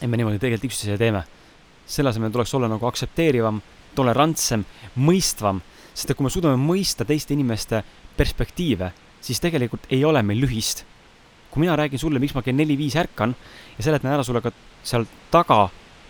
et 0.02 0.08
me 0.08 0.16
niimoodi 0.16 0.38
tegelikult 0.38 0.70
üksteisele 0.73 0.99
teeme. 0.99 1.25
selle 1.87 2.11
asemel 2.11 2.32
tuleks 2.32 2.54
olla 2.54 2.68
nagu 2.68 2.87
aktsepteerivam, 2.87 3.62
tolerantsem, 3.94 4.64
mõistvam, 4.97 5.62
sest 5.94 6.11
et 6.11 6.16
kui 6.16 6.25
me 6.25 6.30
suudame 6.30 6.61
mõista 6.61 7.04
teiste 7.04 7.35
inimeste 7.35 7.82
perspektiive, 8.16 8.92
siis 9.20 9.40
tegelikult 9.40 9.88
ei 9.90 10.04
ole 10.04 10.23
meil 10.23 10.44
lühist 10.44 10.85
kui 11.59 11.67
mina 11.67 11.77
räägin 11.77 11.99
sulle, 11.99 12.21
miks 12.23 12.37
ma 12.37 12.43
kell 12.47 12.55
neli-viis 12.55 12.95
ärkan 12.97 13.33
ja 13.79 13.83
seletan 13.83 14.12
ära 14.15 14.23
sulle 14.23 14.38
ka 14.38 14.53
seal 14.87 15.09
taga 15.31 15.65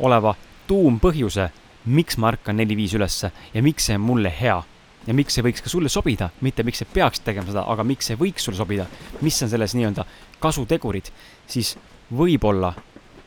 oleva 0.05 0.35
tuumpõhjuse, 0.69 1.47
miks 1.89 2.19
ma 2.21 2.29
ärkan 2.35 2.59
neli-viis 2.61 2.93
ülesse 2.99 3.31
ja 3.55 3.63
miks 3.65 3.87
see 3.89 3.97
on 3.97 4.05
mulle 4.05 4.29
hea. 4.29 4.59
ja 5.07 5.15
miks 5.17 5.39
see 5.39 5.43
võiks 5.47 5.63
ka 5.65 5.71
sulle 5.73 5.89
sobida, 5.89 6.29
mitte 6.45 6.61
miks 6.69 6.83
sa 6.83 6.85
peaksid 6.85 7.25
tegema 7.25 7.49
seda, 7.49 7.63
aga 7.65 7.85
miks 7.85 8.11
see 8.11 8.17
võiks 8.21 8.45
sulle 8.45 8.59
sobida, 8.59 8.85
mis 9.25 9.39
on 9.43 9.49
selles 9.49 9.73
nii-öelda 9.79 10.05
kasutegurid, 10.43 11.09
siis 11.49 11.79
võib-olla 12.13 12.75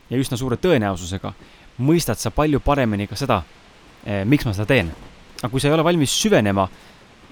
ja 0.10 0.20
üsna 0.22 0.38
suure 0.38 0.60
tõenäosusega 0.62 1.34
mõistad 1.82 2.22
sa 2.22 2.30
palju 2.30 2.62
paremini 2.62 3.08
ka 3.10 3.18
seda, 3.18 3.42
eh, 4.06 4.22
miks 4.26 4.46
ma 4.46 4.54
seda 4.54 4.68
teen. 4.70 4.94
aga 5.42 5.50
kui 5.50 5.60
sa 5.60 5.70
ei 5.70 5.74
ole 5.74 5.84
valmis 5.84 6.14
süvenema 6.22 6.70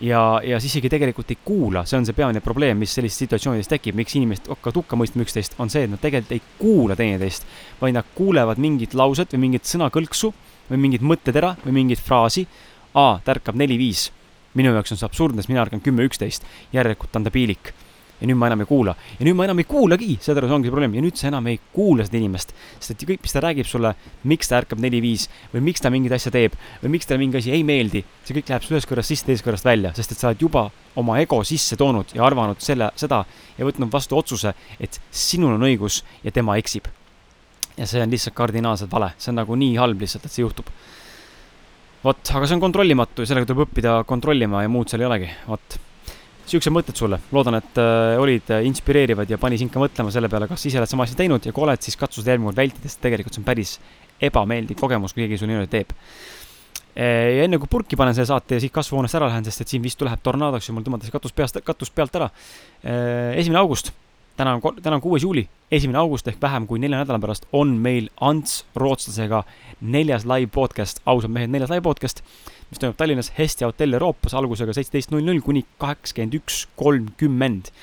ja, 0.02 0.42
ja 0.44 0.60
siis 0.60 0.76
isegi 0.76 0.90
tegelikult 0.92 1.32
ei 1.34 1.40
kuula, 1.46 1.84
see 1.88 1.98
on 2.00 2.08
see 2.08 2.16
peamine 2.18 2.42
probleem, 2.44 2.80
mis 2.80 2.94
sellistes 2.96 3.26
situatsioonides 3.26 3.70
tekib, 3.72 3.98
miks 4.00 4.16
inimesed 4.20 4.48
hakkavad 4.52 4.80
hukka 4.82 5.00
mõistma 5.00 5.26
üksteist, 5.26 5.58
on 5.60 5.72
see, 5.72 5.86
et 5.88 5.92
nad 5.92 6.02
tegelikult 6.02 6.36
ei 6.38 6.44
kuula 6.60 6.98
teineteist, 7.00 7.48
vaid 7.82 7.98
nad 7.98 8.08
kuulevad 8.16 8.62
mingit 8.62 8.96
lauset 8.98 9.36
või 9.36 9.46
mingit 9.48 9.68
sõnakõlksu 9.70 10.32
või 10.70 10.82
mingit 10.86 11.06
mõttetera 11.06 11.56
või 11.66 11.76
mingit 11.82 12.02
fraasi. 12.04 12.48
aa, 12.94 13.20
ta 13.24 13.36
ärkab 13.36 13.56
neli-viis. 13.56 14.10
minu 14.54 14.74
jaoks 14.74 14.92
on 14.92 14.98
see 14.98 15.06
absurdne, 15.06 15.42
sest 15.42 15.50
mina 15.50 15.62
ärkan 15.62 15.82
kümme-üksteist, 15.82 16.44
järelikult 16.74 17.16
on 17.16 17.24
ta 17.24 17.32
piilik 17.32 17.74
ja 18.20 18.28
nüüd 18.28 18.38
ma 18.40 18.50
enam 18.50 18.64
ei 18.64 18.68
kuula. 18.70 18.96
ja 19.20 19.26
nüüd 19.26 19.38
ma 19.38 19.46
enam 19.48 19.60
ei 19.62 19.68
kuulagi, 19.70 20.18
saad 20.22 20.40
aru, 20.40 20.50
see 20.50 20.56
ongi 20.58 20.68
see 20.68 20.74
probleem. 20.74 20.96
Ja 20.98 21.04
nüüd 21.04 21.20
sa 21.20 21.30
enam 21.30 21.48
ei 21.48 21.60
kuula 21.74 22.06
seda 22.08 22.20
inimest. 22.20 22.54
sest 22.80 22.92
et 22.96 23.08
kõik, 23.08 23.24
mis 23.24 23.36
ta 23.36 23.44
räägib 23.44 23.68
sulle, 23.70 23.94
miks 24.24 24.52
ta 24.52 24.60
ärkab 24.60 24.82
neli-viis 24.84 25.30
või 25.54 25.64
miks 25.70 25.82
ta 25.84 25.92
mingit 25.94 26.16
asja 26.16 26.32
teeb 26.36 26.58
või 26.84 26.94
miks 26.98 27.08
talle 27.08 27.24
mingi 27.24 27.40
asi 27.40 27.54
ei 27.56 27.64
meeldi, 27.64 28.04
see 28.26 28.38
kõik 28.38 28.52
läheb 28.52 28.66
sul 28.66 28.78
ühest 28.78 28.90
kõrvast 28.90 29.14
sisse, 29.14 29.28
teisest 29.28 29.48
kõrvast 29.48 29.68
välja, 29.68 29.94
sest 29.96 30.14
et 30.14 30.22
sa 30.22 30.32
oled 30.32 30.44
juba 30.44 30.68
oma 31.00 31.20
ego 31.24 31.42
sisse 31.48 31.78
toonud 31.80 32.16
ja 32.16 32.26
arvanud 32.28 32.60
selle, 32.64 32.92
seda 33.00 33.24
ja 33.58 33.68
võtnud 33.68 33.92
vastu 33.94 34.18
otsuse, 34.20 34.54
et 34.80 35.02
sinul 35.12 35.56
on 35.56 35.68
õigus 35.70 36.04
ja 36.24 36.32
tema 36.36 36.58
eksib. 36.60 36.88
ja 37.80 37.86
see 37.88 38.02
on 38.04 38.12
lihtsalt 38.12 38.36
kardinaalselt 38.36 38.92
vale, 38.92 39.14
see 39.18 39.32
on 39.32 39.40
nagu 39.40 39.56
nii 39.56 39.78
halb 39.80 40.02
lihtsalt, 40.04 40.26
et 40.26 40.34
see 40.34 40.44
juhtub. 40.44 40.68
Vot, 42.04 42.20
aga 42.36 42.48
see 42.48 42.56
on 42.58 42.64
kontrollimatu 42.64 43.24
ja 43.24 43.30
sellega 43.30 43.48
tuleb 43.48 43.70
õppida 43.70 44.02
kontrollima 44.08 44.64
ja 44.64 44.72
muud 44.72 44.92
seal 44.92 45.04
ei 45.04 45.08
olegi, 45.08 45.30
vot 45.48 45.80
siuksed 46.52 46.74
mõtted 46.74 46.98
sulle, 46.98 47.20
loodan, 47.36 47.60
et 47.60 47.80
äh, 47.82 48.16
olid 48.22 48.50
äh, 48.54 48.66
inspireerivad 48.68 49.30
ja 49.30 49.40
pani 49.42 49.60
sind 49.62 49.72
ka 49.74 49.82
mõtlema 49.82 50.12
selle 50.14 50.30
peale, 50.32 50.50
kas 50.50 50.66
ise 50.70 50.82
oled 50.82 50.92
sama 50.92 51.06
asja 51.06 51.18
teinud 51.20 51.46
ja 51.46 51.54
kui 51.56 51.66
oled, 51.66 51.82
siis 51.86 51.98
katsu 52.00 52.22
seda 52.24 52.36
järgmine 52.36 52.52
kord 52.52 52.62
vältida, 52.62 52.90
sest 52.90 53.02
tegelikult 53.06 53.38
see 53.38 53.44
on 53.44 53.48
päris 53.48 53.78
ebameeldiv 54.30 54.80
kogemus, 54.80 55.16
kui 55.16 55.26
keegi 55.26 55.40
sulle 55.40 55.54
niimoodi 55.54 55.72
teeb. 55.72 55.96
Äh, 57.00 57.38
ja 57.38 57.48
enne 57.48 57.62
kui 57.62 57.72
purki 57.72 58.00
panen 58.00 58.18
selle 58.18 58.30
saate 58.32 58.58
ja 58.58 58.64
siit 58.66 58.76
kasvuhoonest 58.76 59.20
ära 59.20 59.32
lähen, 59.32 59.48
sest 59.48 59.66
et 59.66 59.74
siin 59.76 59.86
vist 59.86 60.02
läheb 60.06 60.22
tornaadoks 60.26 60.70
ja 60.70 60.76
mul 60.76 60.86
tõmmatakse 60.88 61.16
katus 61.16 61.36
peast, 61.38 61.62
katus 61.66 61.94
pealt 61.94 62.20
ära. 62.20 62.30
Esimene 62.84 63.62
august, 63.62 63.94
täna 64.40 64.56
on, 64.56 64.76
täna 64.82 64.96
on 64.96 65.04
kuues 65.04 65.24
juuli, 65.24 65.44
esimene 65.72 66.00
august 66.00 66.28
ehk 66.32 66.40
vähem 66.42 66.68
kui 66.68 66.80
nelja 66.80 67.02
nädala 67.02 67.20
pärast 67.20 67.48
on 67.52 67.76
meil 67.84 68.08
Ants 68.24 68.64
Rootslasega 68.76 69.44
neljas 69.82 70.24
live 70.30 70.48
podcast, 70.56 71.02
ausad 71.06 71.34
mehed, 71.36 71.52
neljas 71.52 71.74
live 71.74 71.84
podcast 71.84 72.24
mis 72.70 72.80
toimub 72.82 72.98
Tallinnas 72.98 73.32
Hestia 73.38 73.68
hotell 73.70 73.98
Euroopas 73.98 74.36
algusega 74.38 74.76
seitseteist 74.78 75.12
null 75.14 75.26
null 75.26 75.42
kuni 75.46 75.66
kaheksakümmend 75.82 76.38
üks 76.40 76.68
kolmkümmend. 76.80 77.74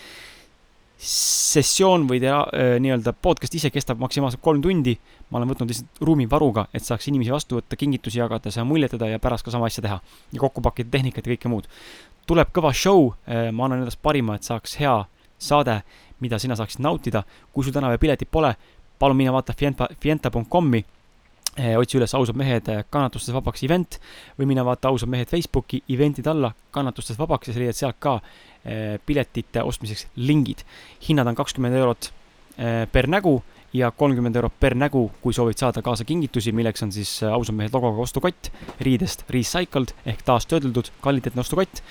sessioon 1.07 2.07
või 2.09 2.23
tea, 2.23 2.39
nii-öelda 2.81 3.13
podcast 3.23 3.53
ise 3.55 3.69
kestab 3.71 4.01
maksimaalselt 4.01 4.41
kolm 4.43 4.63
tundi. 4.65 4.97
ma 5.31 5.39
olen 5.39 5.51
võtnud 5.51 5.69
lihtsalt 5.69 6.01
ruumi 6.01 6.25
varuga, 6.31 6.69
et 6.73 6.85
saaks 6.85 7.09
inimesi 7.09 7.35
vastu 7.35 7.59
võtta, 7.59 7.77
kingitusi 7.77 8.19
jagada, 8.19 8.51
seda 8.51 8.65
muljetada 8.65 9.09
ja 9.11 9.19
pärast 9.19 9.45
ka 9.45 9.51
sama 9.51 9.67
asja 9.67 9.83
teha. 9.83 10.01
ja 10.33 10.41
kokku 10.41 10.63
pakkida 10.63 10.91
tehnikat 10.91 11.27
ja 11.27 11.35
kõike 11.35 11.53
muud. 11.53 11.69
tuleb 12.27 12.49
kõva 12.55 12.73
show, 12.73 13.13
ma 13.27 13.65
annan 13.65 13.85
endast 13.85 14.01
parima, 14.03 14.35
et 14.35 14.43
saaks 14.43 14.79
hea 14.81 15.05
saade, 15.39 15.83
mida 16.21 16.39
sina 16.39 16.57
saaksid 16.57 16.81
nautida. 16.81 17.23
kui 17.53 17.65
sul 17.65 17.73
täna 17.73 17.89
veel 17.89 17.99
piletit 17.99 18.31
pole, 18.31 18.55
palun 18.99 19.17
mine 19.17 19.33
vaata 19.33 19.53
fienta, 19.53 19.89
fienta.com'i 20.01 20.85
Eh, 21.57 21.73
otsi 21.73 21.97
üles 21.97 22.13
ausad 22.13 22.37
mehed 22.37 22.67
eh, 22.69 22.83
kannatustest 22.93 23.33
vabaks 23.33 23.63
event 23.65 23.97
või 24.37 24.51
mine 24.51 24.61
vaata 24.67 24.91
ausad 24.93 25.09
mehed 25.09 25.31
Facebooki 25.31 25.79
event'id 25.89 26.27
alla 26.29 26.51
kannatustest 26.75 27.17
vabaks 27.17 27.49
ja 27.49 27.55
sa 27.55 27.63
leiad 27.63 27.79
sealt 27.79 27.97
ka 27.97 28.19
eh, 28.21 28.99
piletite 29.01 29.63
ostmiseks 29.65 30.05
lingid. 30.21 30.67
hinnad 31.09 31.31
on 31.33 31.39
kakskümmend 31.39 31.77
eurot 31.81 32.11
per 32.93 33.09
nägu 33.09 33.35
ja 33.77 33.91
kolmkümmend 33.91 34.37
eurot 34.37 34.55
per 34.61 34.75
nägu, 34.77 35.11
kui 35.21 35.33
soovid 35.37 35.61
saada 35.61 35.83
kaasa 35.85 36.05
kingitusi, 36.09 36.53
milleks 36.57 36.85
on 36.85 36.93
siis 36.93 37.11
ausad 37.25 37.57
mehed 37.57 37.73
logoga 37.73 38.05
ostukott 38.05 38.49
riidest 38.81 39.25
recycled 39.33 39.93
ehk 40.07 40.25
taastöödeldud 40.29 40.93
kvaliteetne 41.01 41.41
ostukott. 41.41 41.83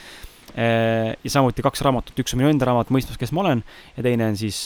Ja 0.55 1.31
samuti 1.31 1.63
kaks 1.65 1.81
raamatut, 1.83 2.15
üks 2.21 2.31
on 2.31 2.39
minu 2.39 2.47
enda 2.53 2.69
raamat 2.69 2.93
Mõistmas, 2.95 3.19
kes 3.19 3.33
ma 3.35 3.41
olen 3.43 3.63
ja 3.97 4.05
teine 4.05 4.29
on 4.31 4.37
siis 4.39 4.61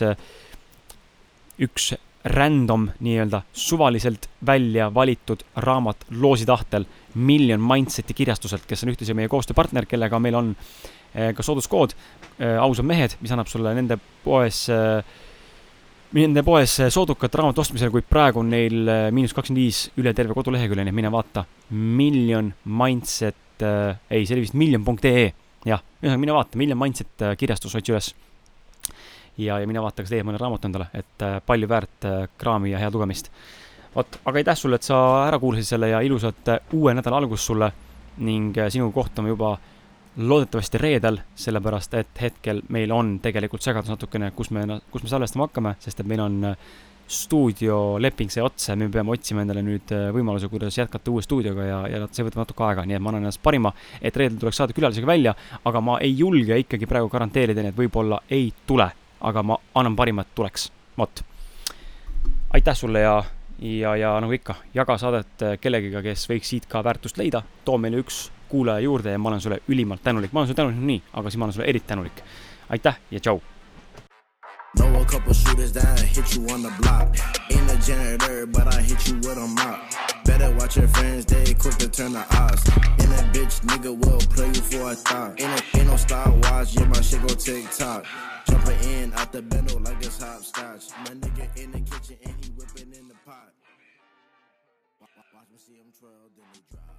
üks 1.65 1.93
random 2.23 2.89
nii-öelda 2.99 3.41
suvaliselt 3.53 4.29
välja 4.45 4.93
valitud 4.93 5.43
raamat 5.55 6.05
loosi 6.11 6.45
tahtel 6.45 6.85
Million 7.15 7.61
Mindseti 7.61 8.13
kirjastuselt, 8.13 8.65
kes 8.67 8.83
on 8.83 8.91
ühtlasi 8.93 9.15
meie 9.17 9.31
koostööpartner, 9.31 9.87
kellega 9.89 10.19
meil 10.19 10.35
on 10.35 10.51
eh, 11.15 11.31
ka 11.35 11.43
sooduskood. 11.43 11.95
Ausad 12.39 12.87
mehed, 12.87 13.17
mis 13.19 13.31
annab 13.35 13.49
sulle 13.51 13.73
nende 13.75 13.97
poes 14.23 14.67
Nende 16.09 16.41
poes 16.41 16.71
soodukat 16.89 17.35
raamatu 17.37 17.61
ostmisel, 17.61 17.91
kuid 17.93 18.07
praegu 18.09 18.39
on 18.41 18.47
neil 18.49 18.87
miinus 19.13 19.35
kakskümmend 19.37 19.61
viis 19.61 19.81
üle 20.01 20.09
terve 20.17 20.33
kodulehekülje, 20.33 20.87
nii 20.87 20.89
et 20.89 20.97
mine 20.97 21.11
vaata. 21.13 21.43
Million 21.69 22.47
Mindset 22.65 23.61
äh,, 23.61 23.99
ei, 24.09 24.25
see 24.25 24.33
oli 24.33 24.47
vist 24.47 24.55
million.ee, 24.57 25.27
jah, 25.65 25.83
ühesõnaga 26.01 26.23
mine 26.23 26.35
vaata, 26.37 26.57
Million 26.57 26.79
Mindset 26.79 27.27
kirjastus 27.37 27.75
otsi 27.75 27.91
üles 27.91 28.13
ja, 29.39 29.59
ja 29.59 29.67
mine 29.67 29.81
vaata, 29.81 30.03
kas 30.03 30.13
leiad 30.13 30.27
mõne 30.27 30.39
raamatu 30.41 30.69
endale, 30.69 30.89
et 30.95 31.25
äh, 31.25 31.39
palju 31.45 31.69
väärt 31.69 32.07
äh, 32.07 32.27
kraami 32.37 32.73
ja 32.73 32.81
head 32.81 32.95
lugemist. 32.95 33.31
vot, 33.95 34.19
aga 34.25 34.41
aitäh 34.41 34.57
sulle, 34.57 34.79
et 34.79 34.87
sa 34.87 34.99
ära 35.27 35.39
kuulasid 35.39 35.67
selle 35.67 35.89
ja 35.89 36.01
ilusat 36.05 36.53
äh, 36.53 36.59
uue 36.73 36.93
nädala 36.93 37.21
algust 37.21 37.47
sulle 37.47 37.71
ning 38.17 38.57
sinuga 38.69 38.93
kohtume 38.93 39.29
juba 39.29 39.57
loodetavasti 40.17 40.77
reedel, 40.77 41.21
sellepärast 41.35 41.93
et 41.95 42.21
hetkel 42.21 42.61
meil 42.75 42.91
on 42.91 43.19
tegelikult 43.23 43.63
segadus 43.63 43.91
natukene, 43.93 44.31
kus 44.35 44.49
me, 44.51 44.65
kus 44.91 45.03
me 45.05 45.09
salvestama 45.09 45.47
hakkame, 45.47 45.75
sest 45.79 46.01
et 46.01 46.09
meil 46.09 46.19
on 46.25 46.41
stuudioleping 47.09 48.29
sai 48.29 48.43
otsa 48.45 48.73
ja 48.73 48.77
me 48.77 48.89
peame 48.93 49.15
otsima 49.15 49.41
endale 49.41 49.63
nüüd 49.65 49.91
võimaluse, 50.13 50.47
kuidas 50.51 50.77
jätkata 50.77 51.09
uue 51.09 51.25
stuudioga 51.25 51.65
ja, 51.65 51.81
ja 51.89 52.05
see 52.11 52.27
võtab 52.27 52.43
natuke 52.43 52.67
aega, 52.67 52.85
nii 52.85 52.99
et 52.99 53.03
ma 53.03 53.09
annan 53.13 53.25
ennast 53.25 53.41
parima, 53.43 53.73
et 54.01 54.15
reedel 54.17 54.37
tuleks 54.37 54.61
saada 54.61 54.77
külalisega 54.77 55.09
välja, 55.09 55.33
aga 55.65 55.81
ma 55.81 55.97
ei 56.05 56.13
julge 56.17 56.57
ikkagi 56.65 56.89
praegu 56.89 57.09
garanteerida, 57.09 57.65
nii 57.65 57.73
et 57.73 57.81
võib-olla 57.81 58.21
ei 58.29 58.51
tule 58.69 58.91
aga 59.21 59.43
ma 59.43 59.57
annan 59.75 59.95
parima, 59.95 60.23
et 60.23 60.35
tuleks, 60.35 60.69
vot. 60.97 61.23
aitäh 62.53 62.75
sulle 62.75 62.99
ja, 62.99 63.23
ja, 63.59 63.95
ja 63.95 64.15
nagu 64.21 64.33
ikka, 64.33 64.55
jaga 64.73 64.97
saadet 64.97 65.45
kellegiga, 65.61 66.01
kes 66.05 66.25
võiks 66.29 66.49
siit 66.53 66.67
ka 66.69 66.83
väärtust 66.85 67.19
leida, 67.19 67.43
too 67.65 67.77
meile 67.77 68.01
üks 68.03 68.29
kuulaja 68.49 68.81
juurde 68.85 69.13
ja 69.13 69.21
ma 69.21 69.29
olen 69.29 69.43
sulle 69.43 69.59
ülimalt 69.67 70.03
tänulik, 70.03 70.33
ma 70.33 70.41
olen 70.41 70.49
sulle 70.49 70.61
tänulik 70.63 70.83
nii, 70.91 71.01
aga 71.13 71.29
siis 71.29 71.39
ma 71.39 71.47
olen 71.47 71.57
sulle 71.57 71.69
eriti 71.69 71.87
tänulik. 71.87 72.23
aitäh 72.69 72.99
ja 73.11 73.19
tšau 73.19 73.41
Know 74.79 75.01
a 75.01 75.05
couple 75.05 75.33
shooters 75.33 75.73
that 75.73 75.99
hit 75.99 76.35
you 76.35 76.47
on 76.49 76.61
the 76.61 76.71
block. 76.79 77.13
Ain't 77.51 77.69
a 77.69 77.77
janitor, 77.85 78.45
but 78.45 78.73
I 78.73 78.81
hit 78.81 79.09
you 79.09 79.15
with 79.15 79.37
a 79.37 79.45
mop. 79.45 79.77
Better 80.23 80.55
watch 80.55 80.77
your 80.77 80.87
friends, 80.87 81.25
they 81.25 81.53
quick 81.53 81.75
to 81.75 81.89
turn 81.89 82.13
the 82.13 82.25
odds. 82.37 82.63
And 82.99 83.11
that 83.11 83.33
bitch 83.33 83.59
nigga 83.67 83.91
will 83.93 84.19
play 84.33 84.47
you 84.47 84.53
for 84.53 84.91
a 84.91 84.95
thought. 84.95 85.41
Ain't, 85.41 85.75
a, 85.75 85.83
no 85.83 85.97
Star 85.97 86.31
Wars, 86.31 86.73
yeah, 86.73 86.85
my 86.85 87.01
shit 87.01 87.21
go 87.27 87.27
tick 87.27 87.69
tock. 87.71 88.05
Jumping 88.47 88.79
in 88.89 89.13
out 89.15 89.33
the 89.33 89.41
bendo 89.41 89.85
like 89.85 89.97
it's 89.97 90.21
hopscotch. 90.21 90.91
My 90.99 91.13
nigga 91.13 91.61
in 91.61 91.71
the 91.71 91.81
kitchen 91.81 92.17
and 92.23 92.35
he 92.41 92.49
whipping 92.51 92.93
in 92.93 93.09
the 93.09 93.15
pot. 93.25 93.51
Watch 95.01 95.47
me 95.51 95.57
see 95.57 95.73
him 95.73 95.91
twirl, 95.99 96.31
then 96.37 96.45
he 96.53 96.61
drop. 96.71 96.98